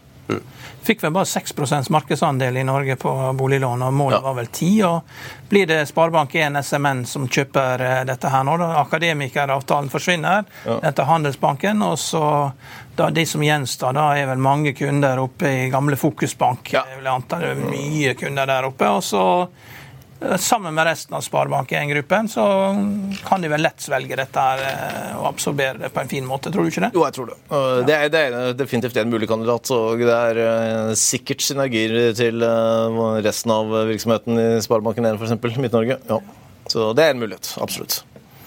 Fikk 0.82 1.02
vel 1.04 1.12
bare 1.12 1.28
6% 1.28 1.90
markedsandel 1.92 2.56
i 2.56 2.64
Norge 2.64 2.96
på 2.96 3.12
boliglån, 3.36 3.82
og 3.82 3.94
målet 3.94 4.16
ja. 4.16 4.22
var 4.24 4.36
vel 4.38 4.46
10 4.48 4.70
og 4.88 5.16
Blir 5.50 5.66
det 5.66 5.80
Sparebank1 5.90 6.62
SMN 6.62 7.02
som 7.10 7.26
kjøper 7.28 7.82
eh, 7.84 8.02
dette 8.08 8.30
her 8.30 8.44
nå? 8.46 8.54
da 8.60 8.68
Akademikeravtalen 8.80 9.90
forsvinner, 9.92 10.46
ja. 10.64 10.78
dette 10.84 11.04
Handelsbanken, 11.08 11.82
og 11.82 11.98
så 11.98 12.22
da 12.96 13.10
de 13.10 13.26
som 13.26 13.42
gjenstår, 13.42 13.96
da 13.96 14.06
er 14.16 14.30
vel 14.30 14.40
mange 14.40 14.72
kunder 14.78 15.20
oppe 15.22 15.50
i 15.50 15.68
gamle 15.72 15.98
Fokusbank. 15.98 16.72
Ja. 16.76 16.84
Jeg 16.90 17.00
vil 17.00 17.10
anta 17.10 17.40
det 17.42 17.52
er 17.54 17.62
mye 17.64 18.14
kunder 18.18 18.48
der 18.48 18.68
oppe. 18.70 18.88
og 18.88 19.04
så 19.04 19.24
Sammen 20.20 20.74
med 20.76 20.84
resten 20.84 21.14
av 21.16 21.22
Sparebank1-gruppen 21.24 22.26
så 22.28 22.42
kan 23.24 23.40
de 23.40 23.48
vel 23.48 23.62
lett 23.64 23.80
svelge 23.80 24.18
dette 24.20 24.42
her 24.44 24.60
eh, 24.66 25.14
og 25.16 25.30
absorbere 25.30 25.80
det 25.80 25.88
på 25.94 26.02
en 26.02 26.10
fin 26.10 26.26
måte, 26.28 26.52
tror 26.52 26.66
du 26.66 26.72
ikke 26.72 26.82
det? 26.84 26.90
Jo, 26.92 27.06
jeg 27.06 27.16
tror 27.16 27.30
det. 27.30 27.38
Det 27.88 27.96
er, 27.96 28.12
det 28.12 28.20
er 28.26 28.58
definitivt 28.58 29.00
en 29.00 29.14
mulig 29.14 29.30
kandidat. 29.30 29.72
Og 29.72 30.04
det 30.04 30.18
er 30.18 30.42
eh, 30.44 30.92
sikkert 31.00 31.46
synergier 31.46 32.12
til 32.18 32.44
eh, 32.44 33.00
resten 33.24 33.54
av 33.54 33.72
virksomheten 33.88 34.42
i 34.42 34.46
Sparebanken1 34.66 35.16
f.eks. 35.16 35.56
Midt-Norge. 35.56 35.96
Ja. 36.10 36.20
Så 36.68 36.92
det 36.94 37.06
er 37.06 37.16
en 37.16 37.24
mulighet. 37.24 37.54
Absolutt. 37.64 38.02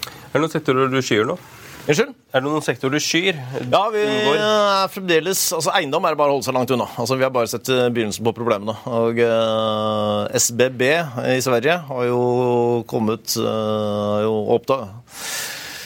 Er 0.06 0.38
det 0.38 0.44
noen 0.46 0.54
sektorer 0.54 0.94
du 0.94 1.02
skyer 1.02 1.26
nå? 1.26 1.36
Unnskyld? 1.84 2.14
Er 2.32 2.40
det 2.40 2.48
noen 2.48 2.62
sektorer 2.64 2.96
du 2.96 3.04
skyr? 3.04 3.36
Ja, 3.60 3.82
vi 3.92 4.00
er 4.00 4.86
fremdeles 4.88 5.40
altså 5.52 5.72
Eiendom 5.76 6.06
er 6.08 6.14
det 6.14 6.20
bare 6.20 6.32
å 6.32 6.38
holde 6.38 6.46
seg 6.46 6.56
langt 6.56 6.72
unna. 6.72 6.86
Altså 6.96 7.18
Vi 7.20 7.26
har 7.26 7.32
bare 7.34 7.50
sett 7.50 7.68
eh, 7.68 7.90
begynnelsen 7.92 8.24
på 8.24 8.32
problemene. 8.36 8.72
Og 8.88 9.20
uh, 9.20 10.24
eh, 10.24 10.38
SBB 10.40 10.84
i 11.34 11.42
Sverige 11.44 11.76
har 11.90 12.06
jo 12.08 12.22
kommet 12.88 13.36
uh, 13.36 14.24
jo 14.24 14.32
oppdaget 14.56 15.02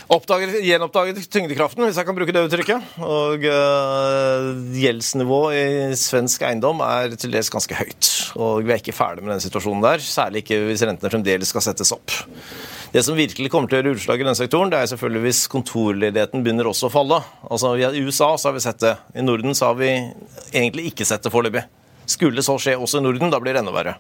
Oppdaget, 0.08 0.54
gjenoppdaget 0.64 1.18
tyngdekraften, 1.28 1.84
hvis 1.84 1.98
jeg 2.00 2.06
kan 2.08 2.16
bruke 2.16 2.32
det 2.32 2.40
uttrykket. 2.46 2.94
Og 3.04 3.42
uh, 3.44 4.46
gjeldsnivået 4.72 5.58
i 5.58 5.98
svensk 6.00 6.46
eiendom 6.48 6.80
er 6.87 7.12
til 7.20 7.34
dels 7.34 7.52
ganske 7.52 7.76
høyt. 7.76 8.08
Og 8.40 8.62
vi 8.62 8.72
er 8.72 8.80
ikke 8.80 8.96
ferdig 8.96 9.26
med 9.26 9.34
den 9.34 9.44
situasjonen 9.44 9.84
der. 9.84 10.00
Særlig 10.00 10.46
ikke 10.46 10.62
hvis 10.70 10.87
rentene 10.88 11.12
fremdeles 11.12 11.52
skal 11.52 11.66
settes 11.66 11.92
opp. 11.92 12.14
Det 12.88 13.03
som 13.05 13.16
virkelig 13.18 13.51
kommer 13.53 13.68
til 13.68 13.77
å 13.77 13.83
gjøre 13.83 13.98
utslag 13.98 14.22
i 14.22 14.24
den 14.24 14.37
sektoren, 14.38 14.70
det 14.72 14.79
er 14.81 14.88
selvfølgelig 14.88 15.20
hvis 15.27 15.42
kontorledigheten 15.53 16.44
begynner 16.44 16.70
også 16.70 16.88
å 16.88 16.92
falle. 16.94 17.18
Altså 17.44 17.74
I 17.77 18.01
USA 18.01 18.31
så 18.40 18.48
har 18.48 18.55
vi 18.57 18.62
sett 18.64 18.81
det. 18.81 18.94
I 19.12 19.24
Norden 19.27 19.57
så 19.57 19.68
har 19.68 19.77
vi 19.77 19.90
egentlig 19.92 20.87
ikke 20.88 21.05
sett 21.09 21.27
det 21.27 21.33
foreløpig. 21.35 21.66
Skulle 22.09 22.44
så 22.44 22.57
skje 22.57 22.79
også 22.81 23.03
i 23.03 23.05
Norden, 23.05 23.29
da 23.29 23.42
blir 23.44 23.53
det 23.53 23.61
enda 23.61 23.74
verre. 23.77 23.98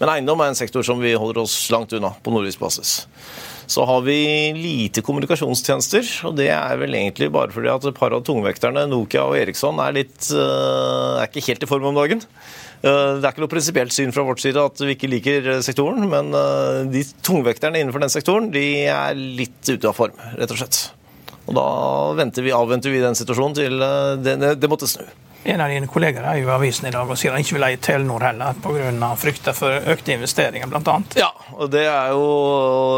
Men 0.00 0.10
eiendom 0.10 0.42
er 0.42 0.50
en 0.50 0.58
sektor 0.58 0.82
som 0.84 0.98
vi 0.98 1.14
holder 1.14 1.44
oss 1.44 1.54
langt 1.70 1.94
unna 1.94 2.10
på 2.18 2.34
nordisk 2.34 2.64
basis. 2.64 2.98
Så 3.70 3.86
har 3.86 4.02
vi 4.06 4.18
lite 4.58 5.06
kommunikasjonstjenester, 5.06 6.10
og 6.26 6.36
det 6.38 6.50
er 6.54 6.82
vel 6.82 6.98
egentlig 6.98 7.30
bare 7.34 7.54
fordi 7.54 7.70
at 7.70 7.86
et 7.86 7.98
par 7.98 8.14
av 8.14 8.26
tungvekterne, 8.26 8.88
Nokia 8.90 9.24
og 9.26 9.38
Eriksson, 9.38 9.78
er, 9.82 9.94
litt, 10.02 10.18
uh, 10.34 11.22
er 11.22 11.30
ikke 11.30 11.46
helt 11.46 11.62
i 11.62 11.70
form 11.70 11.88
om 11.90 11.98
dagen. 11.98 12.22
Uh, 12.86 13.18
det 13.18 13.26
er 13.26 13.32
ikke 13.32 13.42
noe 13.42 13.50
prinsipielt 13.50 13.94
syn 13.94 14.14
fra 14.14 14.22
vårt 14.26 14.42
side 14.42 14.62
at 14.62 14.82
vi 14.84 14.94
ikke 14.94 15.10
liker 15.10 15.50
sektoren, 15.66 16.06
men 16.10 16.30
uh, 16.36 16.86
de 16.90 17.02
tungvekterne 17.26 17.82
innenfor 17.82 18.04
den 18.04 18.12
sektoren 18.12 18.48
de 18.54 18.66
er 18.86 19.18
litt 19.18 19.66
ute 19.66 19.90
av 19.90 19.96
form, 19.98 20.14
rett 20.38 20.54
og 20.54 20.62
slett. 20.62 20.82
Og 21.46 21.54
da 21.54 22.30
vi, 22.42 22.54
avventer 22.54 22.94
vi 22.94 23.02
den 23.02 23.18
situasjonen 23.18 23.54
til 23.58 23.82
det, 24.22 24.56
det 24.58 24.70
måtte 24.70 24.88
snu. 24.90 25.04
En 25.46 25.60
av 25.62 25.70
dine 25.70 25.86
kolleger 25.86 26.24
er 26.26 26.40
jo 26.40 26.48
i 26.48 26.54
avisen 26.56 26.88
i 26.88 26.90
dag 26.90 27.06
og 27.06 27.18
sier 27.18 27.30
han 27.30 27.44
ikke 27.44 27.54
vil 27.54 27.64
eie 27.68 27.78
Telenor 27.78 28.24
heller 28.26 28.56
pga. 28.64 29.10
frykter 29.20 29.54
for 29.54 29.90
økte 29.92 30.16
investeringer, 30.16 30.66
bl.a. 30.66 30.96
Ja, 31.14 31.28
og 31.54 31.70
det 31.70 31.84
er 31.86 32.10
jo 32.10 32.24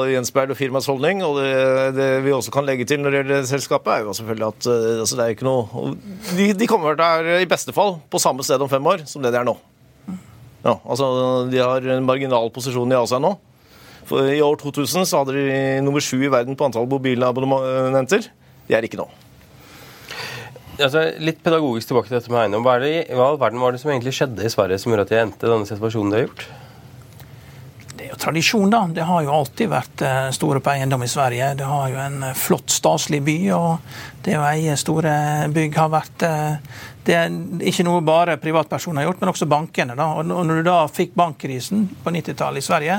gjenspeiler 0.09 0.57
firmaets 0.57 0.89
holdning. 0.89 1.21
Og 1.27 1.37
det, 1.43 1.51
det, 1.99 2.09
vi 2.25 2.33
også 2.33 2.55
kan 2.55 2.65
legge 2.65 2.89
til 2.89 3.03
når 3.03 3.13
det 3.13 3.21
gjelder 3.21 3.49
selskapet, 3.51 3.93
er 3.99 4.09
jo 4.09 4.17
selvfølgelig 4.17 4.49
at 4.49 4.69
eh, 4.73 5.01
altså 5.03 5.19
det 5.19 5.27
er 5.27 5.37
ikke 5.37 5.49
noe 5.49 5.93
de, 6.39 6.53
de 6.57 6.71
kommer 6.71 6.97
til 6.97 7.35
i 7.37 7.51
beste 7.51 7.77
fall 7.77 7.99
på 8.09 8.23
samme 8.23 8.47
sted 8.47 8.65
om 8.65 8.73
fem 8.73 8.93
år 8.95 9.05
som 9.11 9.21
det 9.25 9.35
de 9.35 9.43
er 9.43 9.49
nå. 9.51 9.59
Ja, 10.65 10.75
altså 10.83 11.07
De 11.51 11.61
har 11.63 11.85
en 11.95 12.07
marginal 12.07 12.51
posisjon 12.55 12.91
i 12.93 13.05
seg 13.11 13.23
nå. 13.23 13.37
For 14.09 14.25
I 14.33 14.41
år 14.41 14.57
2000 14.61 15.05
så 15.07 15.21
hadde 15.21 15.37
de 15.37 15.57
nummer 15.85 16.03
sju 16.03 16.17
i 16.23 16.33
verden 16.33 16.57
på 16.57 16.67
antall 16.67 16.89
mobilabonnementer. 16.89 18.31
De 18.69 18.77
er 18.77 18.87
ikke 18.87 19.01
nå. 19.01 19.09
Altså, 20.79 21.03
litt 21.19 21.43
pedagogisk 21.43 21.91
tilbake 21.91 22.09
til 22.09 22.17
dette 22.21 22.31
med 22.31 22.45
eiendom. 22.45 22.65
Hva, 22.65 22.79
det, 22.81 23.09
all 23.11 23.39
verden 23.41 23.61
var 23.61 23.75
det 23.75 23.83
som 23.83 23.91
egentlig 23.91 24.15
skjedde 24.17 24.47
i 24.47 24.53
Sverige 24.53 24.79
som 24.81 24.93
gjorde 24.93 25.09
at 25.09 25.13
de 25.13 25.21
endte 25.25 25.51
denne 25.51 25.69
situasjonen 25.69 26.15
de 26.15 26.21
har 26.21 26.29
gjort? 26.29 26.45
Er 28.09 28.15
jo 28.15 28.19
tradisjon, 28.23 28.71
da. 28.73 28.87
Det 28.89 29.05
har 29.05 29.25
jo 29.27 29.33
alltid 29.37 29.69
vært 29.69 30.03
eh, 30.07 30.31
store 30.33 30.63
på 30.65 30.71
eiendom 30.73 31.03
i 31.05 31.09
Sverige. 31.13 31.51
Det 31.59 31.67
har 31.69 31.91
jo 31.93 31.99
en 32.01 32.23
eh, 32.31 32.37
flott, 32.41 32.71
staselig 32.73 33.19
by, 33.27 33.35
og 33.53 34.23
det 34.25 34.39
å 34.39 34.47
eie 34.49 34.77
store 34.81 35.13
bygg 35.53 35.77
har 35.77 35.91
vært 35.93 36.25
eh, 36.25 36.79
det 37.05 37.17
er 37.19 37.37
ikke 37.69 37.85
noe 37.85 38.01
bare 38.05 38.39
privatpersoner 38.41 39.03
har 39.03 39.11
gjort, 39.11 39.21
men 39.21 39.33
også 39.35 39.49
bankene. 39.49 39.97
Da. 39.99 40.07
Og 40.23 40.25
når 40.29 40.63
du 40.63 40.71
da 40.71 40.79
fikk 40.89 41.13
bankkrisen 41.21 41.85
på 42.05 42.15
90-tallet 42.17 42.65
i 42.65 42.65
Sverige, 42.65 42.99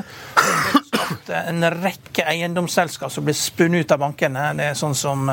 en 1.39 1.67
rekke 1.73 2.25
eiendomsselskap 2.29 3.13
som 3.13 3.25
ble 3.25 3.33
spunnet 3.37 3.85
ut 3.85 3.93
av 3.93 4.01
bankene. 4.01 4.47
Det 4.57 4.71
er 4.71 4.77
sånn 4.77 4.97
som 4.97 5.29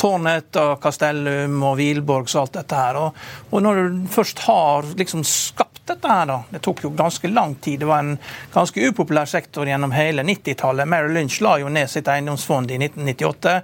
Tårnet 0.00 0.60
og 0.60 0.74
Castellum 0.84 1.56
og 1.68 1.78
Wilborgs 1.80 2.36
og 2.36 2.44
alt 2.44 2.58
dette 2.60 2.80
her. 2.84 3.00
Og 3.00 3.64
når 3.64 3.80
du 3.80 4.02
først 4.12 4.44
har 4.44 4.92
liksom 5.00 5.24
skapt 5.24 5.71
dette 5.86 6.08
her, 6.08 6.26
da 6.26 6.42
Det 6.50 6.60
tok 6.62 6.84
jo 6.84 6.90
ganske 6.96 7.28
lang 7.28 7.54
tid. 7.54 7.80
Det 7.80 7.88
var 7.88 7.98
en 7.98 8.18
ganske 8.52 8.88
upopulær 8.88 9.26
sektor 9.26 9.68
gjennom 9.68 9.92
hele 9.92 10.22
90-tallet. 10.22 10.88
Mary 10.88 11.14
Lynch 11.14 11.40
la 11.42 11.56
jo 11.58 11.72
ned 11.72 11.90
sitt 11.90 12.08
eiendomsfond 12.08 12.70
i 12.70 12.78
1998. 12.78 13.56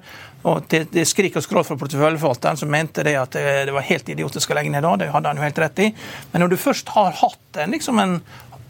Og 0.49 0.67
det, 0.71 1.05
skrik 1.09 1.37
og 1.37 1.43
skrål 1.43 1.65
fra 1.67 1.77
porteføljeforvalteren, 1.79 2.59
som 2.59 2.71
mente 2.71 3.03
det 3.07 3.17
at 3.19 3.35
det, 3.35 3.47
det, 3.67 3.75
var 3.75 3.87
helt 3.87 4.09
idiotisk 4.09 4.53
å 4.53 4.59
legge 4.59 4.71
ned 4.75 4.87
da. 4.87 4.97
Det 4.99 5.11
hadde 5.15 5.33
han 5.33 5.41
jo 5.41 5.47
helt 5.47 5.63
rett 5.65 5.83
i. 5.83 5.89
Men 6.33 6.45
når 6.45 6.53
du 6.55 6.61
først 6.63 6.95
har 6.95 7.17
hatt 7.23 7.59
en, 7.59 7.75
liksom 7.75 7.99
en 8.03 8.21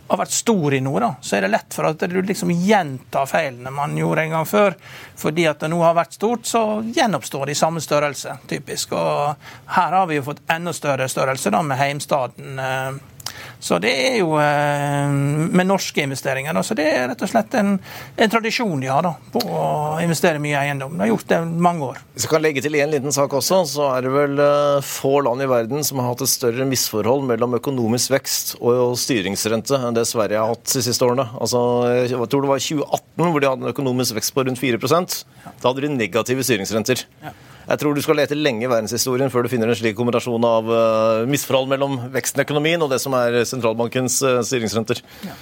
har 0.09 0.21
vært 0.23 0.33
stor 0.33 0.73
i 0.73 0.81
noe, 0.81 1.01
da, 1.03 1.11
så 1.21 1.37
er 1.37 1.45
det 1.45 1.53
lett 1.53 1.75
for 1.77 1.89
at 1.91 2.01
du 2.09 2.17
liksom 2.25 2.51
gjentar 2.65 3.29
feilene 3.29 3.73
man 3.75 3.97
gjorde 3.97 4.25
en 4.25 4.39
gang 4.39 4.49
før. 4.49 4.77
Fordi 5.21 5.45
at 5.51 5.61
det 5.61 5.69
nå 5.69 5.83
har 5.85 5.97
vært 5.99 6.17
stort, 6.17 6.49
så 6.49 6.81
gjenoppstår 6.97 7.49
det 7.49 7.57
i 7.57 7.61
samme 7.61 7.83
størrelse, 7.85 8.39
typisk. 8.49 8.97
Og 8.97 9.77
her 9.77 9.99
har 9.99 10.09
vi 10.09 10.17
jo 10.17 10.25
fått 10.31 10.41
enda 10.53 10.73
større 10.77 11.11
størrelse 11.13 11.53
da, 11.53 11.61
med 11.61 11.81
Heimstaden. 11.81 12.65
Eh, 12.65 13.18
så 13.61 13.79
det 13.83 13.91
er 13.91 14.17
jo 14.21 14.37
eh, 14.39 15.11
med 15.51 15.67
norske 15.67 16.05
investeringer. 16.05 16.55
Da, 16.55 16.63
så 16.67 16.77
det 16.79 16.87
er 16.91 17.09
rett 17.11 17.25
og 17.25 17.31
slett 17.31 17.55
en, 17.59 17.75
en 18.17 18.33
tradisjon 18.33 18.79
de 18.83 18.91
har 18.91 19.05
da, 19.07 19.15
på 19.35 19.43
å 19.43 19.65
investere 20.03 20.43
mye 20.43 20.55
i 20.55 20.69
eiendom. 20.69 20.95
De 20.95 21.05
har 21.05 21.11
gjort 21.13 21.29
det 21.33 21.41
mange 21.69 21.89
år. 21.89 22.01
Hvis 22.15 22.27
jeg 22.27 22.33
kan 22.33 22.45
legge 22.45 22.63
til 22.65 22.79
en 22.79 22.93
liten 22.95 23.15
sak 23.15 23.35
også, 23.39 23.61
så 23.73 23.91
er 23.97 24.07
det 24.07 24.15
vel 24.15 24.45
eh, 24.45 24.79
få 24.87 25.19
land 25.27 25.45
i 25.45 25.51
verden 25.51 25.87
som 25.87 26.03
har 26.03 26.13
hatt 26.13 26.25
et 26.27 26.33
større 26.33 26.69
misforhold 26.69 27.27
mellom 27.29 27.59
økonomisk 27.59 28.15
vekst 28.15 28.57
og 28.61 28.95
styringsrente 29.01 29.79
enn 29.79 29.99
det 29.99 30.07
Sverige 30.09 30.41
har 30.41 30.55
hatt 30.55 30.79
de 30.79 30.85
siste 30.85 31.07
årene. 31.07 31.29
Altså, 31.39 31.61
jeg 32.05 32.31
tror 32.31 32.47
det 32.47 32.53
var 32.55 32.65
2018 32.69 33.29
hvor 33.29 33.43
de 33.43 33.53
hadde 33.53 33.67
en 33.67 33.75
økonomisk 33.75 34.19
vekst 34.19 34.35
på 34.37 34.47
rundt 34.47 34.63
4% 34.63 35.21
Da 35.49 35.71
hadde 35.71 35.85
de 35.85 35.95
negative 35.95 36.47
styringsrenter. 36.47 37.05
Ja. 37.25 37.35
Jeg 37.69 37.83
tror 37.83 37.95
du 37.95 38.01
skal 38.01 38.17
lete 38.17 38.39
lenge 38.39 38.65
i 38.65 38.71
verdenshistorien 38.71 39.31
før 39.33 39.45
du 39.45 39.53
finner 39.53 39.69
en 39.69 39.77
slik 39.77 39.97
kombinasjon 39.99 40.45
av 40.49 40.73
uh, 40.73 41.29
misforhold 41.29 41.69
mellom 41.69 41.99
veksten 42.15 42.41
i 42.41 42.47
økonomien 42.47 42.81
og 42.85 42.89
det 42.93 43.01
som 43.03 43.17
er 43.19 43.43
sentralbankens 43.49 44.23
uh, 44.25 44.41
styringsrenter. 44.47 45.03
Ja. 45.29 45.37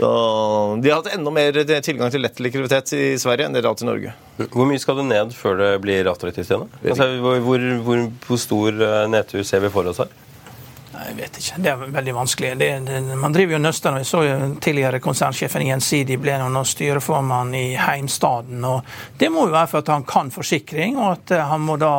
Så 0.00 0.80
De 0.82 0.90
har 0.90 1.00
hatt 1.00 1.14
enda 1.14 1.32
mer 1.34 1.56
tilgang 1.84 2.12
til 2.12 2.22
lett 2.24 2.38
likviditet 2.40 2.92
i 2.96 3.04
Sverige 3.20 3.48
enn 3.48 3.56
det 3.56 3.60
de 3.60 3.68
har 3.68 3.74
hatt 3.74 3.84
i 3.84 3.88
Norge. 3.88 4.14
Hvor 4.52 4.68
mye 4.68 4.80
skal 4.80 5.00
det 5.00 5.08
ned 5.10 5.34
før 5.36 5.58
det 5.60 5.70
blir 5.84 6.08
attraktivt 6.08 6.48
igjen? 6.48 6.68
Altså, 6.80 7.08
hvor, 7.20 7.40
hvor, 7.84 8.06
hvor, 8.26 8.40
stor 8.40 8.80
eh, 8.86 9.06
nedtur 9.12 9.42
ser 9.44 9.64
vi 9.64 9.72
for 9.72 9.90
oss 9.90 10.00
her? 10.00 10.12
Jeg 11.00 11.16
vet 11.16 11.38
ikke. 11.40 11.58
Det 11.64 11.70
er 11.70 11.92
veldig 11.94 12.12
vanskelig. 12.14 12.50
Det, 12.60 12.68
det, 12.84 13.00
man 13.18 13.32
driver 13.32 13.56
jo 13.56 13.60
nøster. 13.62 13.96
Jeg 14.00 14.08
så 14.08 14.20
jo 14.26 14.36
tidligere 14.60 15.00
konsernsjefen 15.02 15.64
i 15.64 15.70
Gjensidig 15.70 16.18
ble 16.20 16.36
nå 16.40 16.62
styreformann 16.66 17.54
i 17.56 17.64
Heimstaden. 17.80 18.64
og 18.68 18.84
Det 19.18 19.30
må 19.32 19.46
jo 19.46 19.54
være 19.54 19.70
for 19.72 19.80
at 19.84 19.92
han 19.94 20.04
kan 20.08 20.32
forsikring, 20.34 20.98
og 21.00 21.12
at 21.14 21.34
eh, 21.36 21.44
han 21.52 21.64
må 21.64 21.78
da 21.80 21.92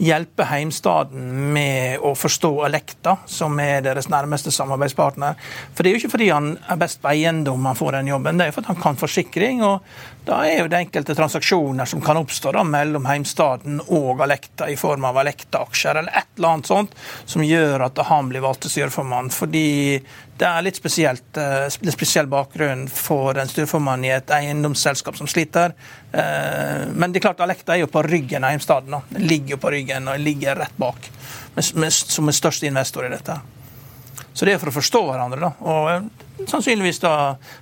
hjelpe 0.00 0.48
Heimstaden 0.48 1.52
med 1.54 2.04
å 2.04 2.14
forstå 2.16 2.52
Alekta, 2.68 3.18
som 3.28 3.58
er 3.60 3.82
deres 3.84 4.08
nærmeste 4.12 4.54
samarbeidspartner. 4.54 5.36
For 5.74 5.82
det 5.82 5.90
er 5.90 5.98
jo 5.98 6.02
ikke 6.04 6.14
fordi 6.16 6.30
han 6.32 6.54
er 6.68 6.80
best 6.80 7.02
på 7.02 7.12
eiendom 7.12 7.68
han 7.68 7.78
får 7.78 7.98
den 7.98 8.12
jobben, 8.14 8.40
det 8.40 8.48
er 8.48 8.56
for 8.56 8.64
at 8.64 8.72
han 8.72 8.80
kan 8.82 9.00
forsikring. 9.00 9.64
og 9.66 9.84
da 10.28 10.42
er 10.44 10.58
jo 10.60 10.68
det 10.68 10.76
enkelte 10.82 11.14
transaksjoner 11.16 11.88
som 11.88 12.02
kan 12.04 12.18
oppstå 12.20 12.52
da, 12.52 12.60
mellom 12.66 13.06
Heimstaden 13.08 13.80
og 13.86 14.20
Alekta 14.20 14.68
i 14.68 14.76
form 14.76 15.06
av 15.08 15.16
Alekta-aksjer 15.22 16.02
eller 16.02 16.18
et 16.20 16.28
eller 16.36 16.50
annet 16.52 16.68
sånt, 16.68 16.96
som 17.24 17.44
gjør 17.44 17.86
at 17.86 18.02
han 18.10 18.28
blir 18.28 18.44
valgt 18.44 18.66
til 18.66 18.74
styreformann. 18.74 19.32
Fordi 19.32 19.64
det 20.38 20.46
er 20.46 20.66
litt 20.66 20.76
spesielt, 20.76 21.40
uh, 21.40 21.64
spesiell 21.72 22.28
bakgrunn 22.28 22.84
for 22.92 23.40
en 23.40 23.48
styreformann 23.48 24.04
i 24.04 24.12
et 24.18 24.36
eiendomsselskap 24.36 25.16
som 25.16 25.30
sliter. 25.30 25.72
Uh, 26.12 26.84
men 26.92 27.08
det 27.08 27.22
er 27.22 27.28
klart 27.30 27.40
Alekta 27.44 27.78
er 27.78 27.86
jo 27.86 27.92
på 27.92 28.04
ryggen 28.04 28.44
av 28.44 28.52
Heimstaden. 28.52 29.00
Den 29.08 29.28
ligger 29.32 29.56
jo 29.56 29.62
på 29.64 29.72
ryggen 29.72 30.12
og 30.12 30.20
ligger 30.20 30.60
rett 30.60 30.76
bak, 30.76 31.08
som 31.56 31.88
er 31.88 32.36
største 32.36 32.68
investor 32.68 33.08
i 33.08 33.14
dette. 33.16 33.40
Så 34.38 34.46
det 34.46 34.54
er 34.54 34.60
for 34.60 34.70
å 34.70 34.76
forstå 34.76 35.06
hverandre. 35.08 35.40
da. 35.48 35.54
Og 35.66 35.94
eh, 35.96 36.27
sannsynligvis 36.46 37.02
da 37.02 37.12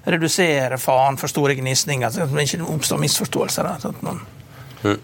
redusere 0.05 0.79
faren 0.81 1.17
for 1.21 1.33
store 1.33 1.57
gnisninger, 1.59 2.13
så 2.13 2.29
det 2.29 2.49
ikke 2.49 2.65
oppstår 2.77 3.03
misforståelser. 3.03 3.69
Da, 3.69 3.77
sånn 3.83 4.03
man... 4.05 4.25
mm. 4.85 4.99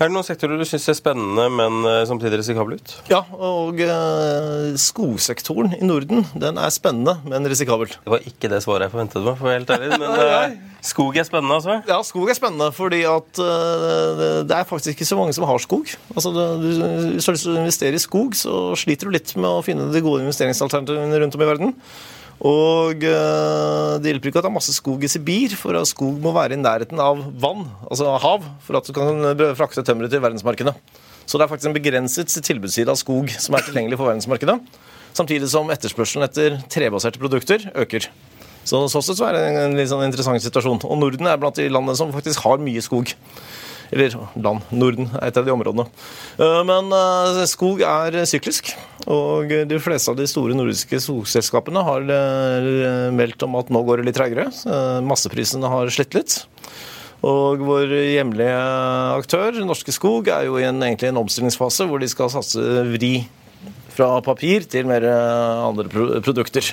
Er 0.00 0.06
det 0.06 0.14
noen 0.14 0.24
sektorer 0.24 0.60
du 0.60 0.64
syns 0.68 0.86
er 0.88 0.94
spennende, 0.96 1.44
men 1.52 1.82
eh, 1.88 2.04
samtidig 2.08 2.38
risikable 2.40 2.78
ut? 2.78 2.92
Ja, 3.10 3.18
og 3.34 3.80
eh, 3.82 4.76
skogsektoren 4.78 5.74
i 5.76 5.82
Norden 5.84 6.22
den 6.38 6.60
er 6.62 6.70
spennende, 6.72 7.16
men 7.26 7.48
risikabel. 7.50 7.90
Det 7.90 8.12
var 8.12 8.22
ikke 8.24 8.48
det 8.52 8.62
svaret 8.64 8.86
jeg 8.86 8.94
forventet 8.94 9.26
meg, 9.26 9.36
for 9.36 9.48
å 9.48 9.50
være 9.50 9.58
helt 9.58 9.72
ærlig. 9.74 9.90
Men 10.00 10.22
eh, 10.22 10.54
skog 10.86 11.18
er 11.20 11.26
spennende, 11.26 11.58
altså? 11.58 11.76
Ja, 11.90 11.98
skog 12.06 12.30
er 12.30 12.38
spennende, 12.38 12.70
fordi 12.76 13.02
at 13.10 13.42
eh, 13.42 14.22
det 14.46 14.56
er 14.56 14.70
faktisk 14.70 14.94
ikke 14.94 15.10
så 15.10 15.18
mange 15.18 15.34
som 15.36 15.48
har 15.50 15.60
skog. 15.60 15.90
Altså, 16.14 16.32
det, 16.38 16.46
du, 16.62 16.70
Hvis 17.18 17.26
du 17.26 17.32
har 17.32 17.36
lyst 17.36 17.48
til 17.48 17.52
å 17.52 17.58
investere 17.64 18.00
i 18.00 18.04
skog, 18.06 18.38
så 18.38 18.62
sliter 18.78 19.10
du 19.10 19.18
litt 19.18 19.34
med 19.36 19.50
å 19.50 19.60
finne 19.66 19.90
de 19.90 20.04
gode 20.06 20.22
investeringsalternativene 20.24 21.20
rundt 21.24 21.36
om 21.36 21.44
i 21.44 21.50
verden. 21.50 21.76
Og 22.40 23.04
eh, 23.04 23.94
det 24.00 24.14
hjelper 24.14 24.30
ikke 24.30 24.40
at 24.40 24.46
det 24.46 24.50
er 24.50 24.56
masse 24.56 24.72
skog 24.72 25.02
i 25.04 25.10
Sibir, 25.12 25.52
for 25.60 25.76
at 25.76 25.90
skog 25.90 26.16
må 26.24 26.32
være 26.32 26.56
i 26.56 26.60
nærheten 26.60 27.00
av 27.02 27.20
vann, 27.42 27.66
altså 27.84 28.14
hav, 28.22 28.46
for 28.64 28.80
at 28.80 28.88
du 28.88 28.94
kan 28.96 29.28
frakte 29.58 29.84
tømmeret 29.84 30.14
til 30.14 30.24
verdensmarkedet. 30.24 30.72
Så 31.28 31.38
det 31.38 31.44
er 31.44 31.50
faktisk 31.52 31.70
en 31.70 31.76
begrenset 31.76 32.32
tilbudsside 32.42 32.90
av 32.90 32.98
skog 32.98 33.28
som 33.36 33.54
er 33.54 33.66
tilgjengelig 33.66 34.00
for 34.00 34.08
verdensmarkedet. 34.08 34.56
Samtidig 35.14 35.50
som 35.52 35.68
etterspørselen 35.70 36.26
etter 36.26 36.56
trebaserte 36.72 37.20
produkter 37.20 37.68
øker. 37.78 38.08
Så 38.64 38.80
sånn 38.92 39.04
sett 39.04 39.18
så 39.18 39.28
er 39.28 39.36
det 39.36 39.44
en 39.62 39.76
litt 39.78 39.90
sånn 39.90 40.04
interessant 40.04 40.42
situasjon. 40.44 40.82
Og 40.86 40.98
Norden 41.00 41.28
er 41.28 41.38
blant 41.40 41.58
de 41.58 41.68
landene 41.70 41.96
som 41.98 42.12
faktisk 42.14 42.44
har 42.44 42.60
mye 42.62 42.82
skog. 42.84 43.12
Eller 43.90 44.14
land. 44.38 44.62
Norden 44.70 45.08
er 45.18 45.30
et 45.30 45.38
av 45.40 45.46
de 45.46 45.52
områdene. 45.54 45.86
Eh, 46.38 46.60
men 46.66 46.92
eh, 46.94 47.42
skog 47.50 47.82
er 47.86 48.20
syklisk. 48.28 48.72
Og 49.10 49.50
de 49.66 49.80
fleste 49.82 50.12
av 50.12 50.18
de 50.18 50.28
store 50.30 50.54
nordiske 50.54 51.00
skogselskapene 51.02 51.82
har 51.86 52.06
eh, 52.14 53.08
meldt 53.16 53.42
om 53.46 53.58
at 53.58 53.72
nå 53.72 53.82
går 53.86 54.00
det 54.00 54.10
litt 54.10 54.20
treigere. 54.20 54.46
Masseprisene 55.06 55.70
har 55.72 55.90
slitt 55.94 56.14
litt. 56.18 56.38
Og 57.26 57.60
vår 57.66 57.90
hjemlige 58.14 58.60
aktør, 59.18 59.58
Norske 59.66 59.92
Skog, 59.92 60.30
er 60.32 60.46
jo 60.46 60.56
i 60.56 60.64
en, 60.64 60.80
egentlig 60.86 61.10
en 61.10 61.20
omstillingsfase 61.20 61.84
hvor 61.90 62.00
de 62.00 62.08
skal 62.08 62.32
satse 62.32 62.62
vri 62.94 63.26
fra 63.92 64.14
papir 64.24 64.64
til 64.70 64.88
mer 64.88 65.04
andre 65.04 65.84
produkter. 66.24 66.72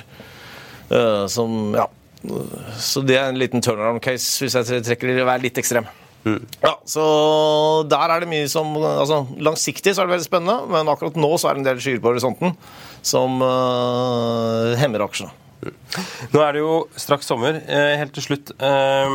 Som, 1.28 1.76
ja. 1.76 1.84
Så 2.80 3.04
det 3.04 3.20
er 3.20 3.28
en 3.28 3.42
liten 3.42 3.60
turnaround 3.60 4.00
case, 4.00 4.38
hvis 4.40 4.56
jeg 4.56 4.86
trekker 4.88 5.12
det 5.12 5.28
være 5.28 5.50
litt 5.50 5.60
ekstrem. 5.60 5.90
Mm. 6.26 6.42
Ja, 6.64 6.74
så 6.88 7.02
der 7.88 8.12
er 8.12 8.22
det 8.22 8.28
mye 8.30 8.48
som 8.50 8.74
altså, 8.76 9.20
Langsiktig 9.38 9.94
så 9.94 10.02
er 10.02 10.08
det 10.08 10.16
veldig 10.16 10.26
spennende, 10.26 10.56
men 10.72 10.90
akkurat 10.90 11.18
nå 11.20 11.30
så 11.38 11.50
er 11.50 11.56
det 11.56 11.62
en 11.62 11.68
del 11.70 11.82
skyer 11.82 12.00
på 12.02 12.10
horisonten 12.10 12.56
som 13.06 13.38
uh, 13.44 14.74
hemmer 14.80 15.06
aksjene. 15.06 15.30
Nå 16.34 16.40
er 16.44 16.56
det 16.56 16.60
jo 16.62 16.72
straks 17.00 17.28
sommer. 17.30 17.58
Eh, 17.64 17.94
helt 18.00 18.12
til 18.16 18.24
slutt. 18.26 18.52
Eh, 18.54 19.14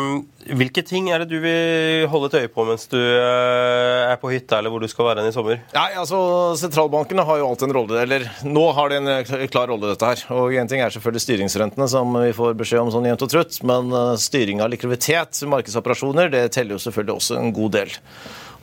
hvilke 0.57 0.83
ting 0.85 1.09
er 1.13 1.23
det 1.23 1.29
du 1.31 1.37
vil 1.43 2.07
holde 2.11 2.31
et 2.31 2.37
øye 2.41 2.51
på 2.51 2.65
mens 2.67 2.87
du 2.91 2.97
er 2.99 4.17
på 4.21 4.31
hytta, 4.33 4.59
eller 4.59 4.73
hvor 4.73 4.83
du 4.83 4.89
skal 4.91 5.09
være 5.11 5.25
i 5.29 5.33
sommer? 5.35 5.61
Nei, 5.75 5.89
altså, 5.99 6.19
Sentralbankene 6.59 7.25
har 7.27 7.39
jo 7.39 7.49
alltid 7.51 7.69
en 7.69 7.75
rolle, 7.77 8.01
eller 8.03 8.27
nå 8.47 8.65
har 8.75 8.91
de 8.91 8.99
en 9.01 9.49
klar 9.51 9.71
rolle, 9.71 9.93
dette 9.93 10.11
her. 10.13 10.23
Og 10.35 10.55
En 10.63 10.69
ting 10.69 10.83
er 10.83 10.93
selvfølgelig 10.93 11.25
styringsrentene, 11.25 11.89
som 11.91 12.15
vi 12.19 12.31
får 12.35 12.55
beskjed 12.59 12.85
om 12.85 12.93
sånn 12.93 13.09
jevnt 13.09 13.25
og 13.27 13.33
trutt. 13.33 13.59
Men 13.67 13.91
styring 14.19 14.63
av 14.63 14.71
likviditet, 14.73 15.43
markedsoperasjoner, 15.49 16.31
det 16.33 16.47
teller 16.55 16.77
jo 16.77 16.83
selvfølgelig 16.83 17.19
også 17.19 17.39
en 17.39 17.53
god 17.55 17.77
del. 17.79 17.93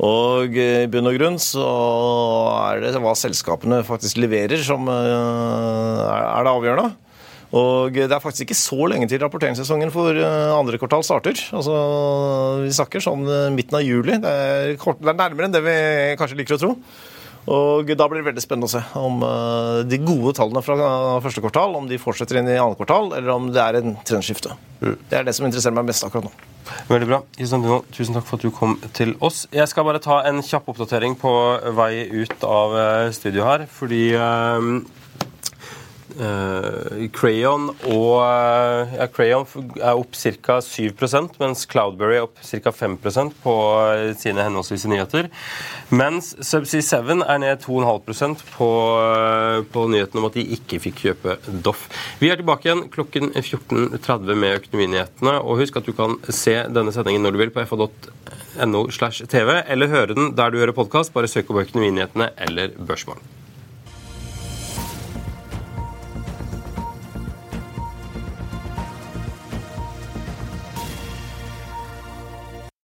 Og 0.01 0.57
i 0.57 0.87
bunn 0.89 1.11
og 1.11 1.17
grunn 1.19 1.37
så 1.43 1.67
er 2.71 2.81
det 2.87 3.03
hva 3.03 3.13
selskapene 3.19 3.83
faktisk 3.85 4.21
leverer 4.23 4.63
som 4.65 4.89
eh, 4.89 6.05
er 6.09 6.47
det 6.47 6.55
avgjørende. 6.55 7.10
Og 7.57 7.97
det 7.97 8.07
er 8.15 8.23
faktisk 8.23 8.47
ikke 8.47 8.59
så 8.59 8.89
lenge 8.93 9.09
til 9.11 9.23
rapporteringssesongen 9.25 9.91
for 9.95 10.15
eh, 10.15 10.51
andre 10.55 10.79
kvartal 10.79 11.03
starter. 11.07 11.41
Altså, 11.57 11.77
Vi 12.65 12.75
snakker 12.77 13.03
sånn 13.03 13.25
midten 13.57 13.81
av 13.81 13.87
juli. 13.87 14.21
Det 14.23 14.35
er, 14.35 14.75
kort, 14.81 15.01
det 15.03 15.11
er 15.11 15.19
nærmere 15.19 15.49
enn 15.49 15.57
det 15.57 15.65
vi 15.65 15.79
kanskje 16.21 16.39
liker 16.39 16.59
å 16.59 16.63
tro. 16.63 16.77
Og 17.51 17.89
Da 17.97 18.07
blir 18.07 18.21
det 18.21 18.29
veldig 18.29 18.45
spennende 18.45 18.69
å 18.69 18.71
se 18.71 18.83
om 19.01 19.23
de 19.89 19.99
gode 20.05 20.37
tallene 20.37 20.63
fra 20.63 20.77
første 21.25 21.43
kvartal 21.43 21.75
om 21.79 21.89
de 21.91 21.99
fortsetter 21.99 22.39
inn 22.39 22.51
i 22.53 22.59
andre 22.61 22.77
kvartal, 22.79 23.15
eller 23.17 23.33
om 23.33 23.49
det 23.51 23.65
er 23.65 23.81
en 23.81 23.97
trendskifte. 24.07 24.53
Mm. 24.85 24.95
Det 25.09 25.19
er 25.19 25.27
det 25.27 25.35
som 25.35 25.49
interesserer 25.49 25.75
meg 25.81 25.89
mest 25.89 26.05
akkurat 26.07 26.29
nå. 26.29 26.35
Veldig 26.91 27.09
bra. 27.09 27.21
Isandino, 27.41 27.81
tusen 27.95 28.17
takk 28.17 28.27
for 28.29 28.39
at 28.39 28.45
du 28.47 28.55
kom 28.55 28.77
til 28.97 29.15
oss. 29.25 29.45
Jeg 29.55 29.69
skal 29.71 29.87
bare 29.89 30.03
ta 30.03 30.21
en 30.29 30.43
kjapp 30.45 30.69
oppdatering 30.71 31.17
på 31.19 31.33
vei 31.77 32.07
ut 32.13 32.47
av 32.47 32.77
eh, 32.79 33.11
studio 33.17 33.47
her. 33.49 33.67
Fordi 33.71 34.03
uh, 36.19 37.07
Crayon, 37.15 37.71
og, 37.89 38.15
uh, 38.21 38.95
ja, 38.97 39.07
Crayon 39.13 39.47
er 39.79 39.95
opp 39.95 40.17
ca. 40.17 40.59
7% 40.65 41.39
mens 41.41 41.67
Cloudberry 41.71 42.19
er 42.19 42.27
opp 42.27 42.41
ca. 42.43 42.73
5% 42.75 43.37
på 43.45 43.55
sine 44.21 44.45
henholdsvis 44.47 44.87
nyheter. 44.91 45.31
Mens 45.95 46.33
Subsea 46.47 46.83
7 46.83 47.25
er 47.25 47.41
ned 47.43 47.65
2,5 47.65 48.45
på, 48.55 48.71
på 49.73 49.87
nyheten 49.91 50.21
om 50.21 50.29
at 50.29 50.39
de 50.39 50.47
ikke 50.57 50.81
fikk 50.83 51.05
kjøpe 51.07 51.37
Doff. 51.65 51.89
Vi 52.21 52.31
er 52.31 52.41
tilbake 52.41 52.69
igjen 52.69 52.87
klokken 52.93 53.33
14.30 53.35 54.35
med 54.35 54.61
Økonominyhetene. 54.61 55.37
Og 55.41 55.61
husk 55.63 55.81
at 55.81 55.89
du 55.89 55.95
kan 55.97 56.19
se 56.29 56.57
denne 56.71 56.95
sendingen 56.95 57.27
når 57.27 57.37
du 57.37 57.43
vil 57.45 57.55
på 57.55 57.67
fa.no 57.71 58.87
slash 58.95 59.27
tv, 59.31 59.61
eller 59.67 59.93
høre 59.93 60.17
den 60.17 60.35
der 60.39 60.53
du 60.53 60.61
hører 60.63 60.77
podkast. 60.77 61.15
Bare 61.17 61.31
søk 61.31 61.51
opp 61.51 61.65
Økonominyhetene 61.65 62.33
eller 62.49 62.75
Børsmorgen. 62.79 63.40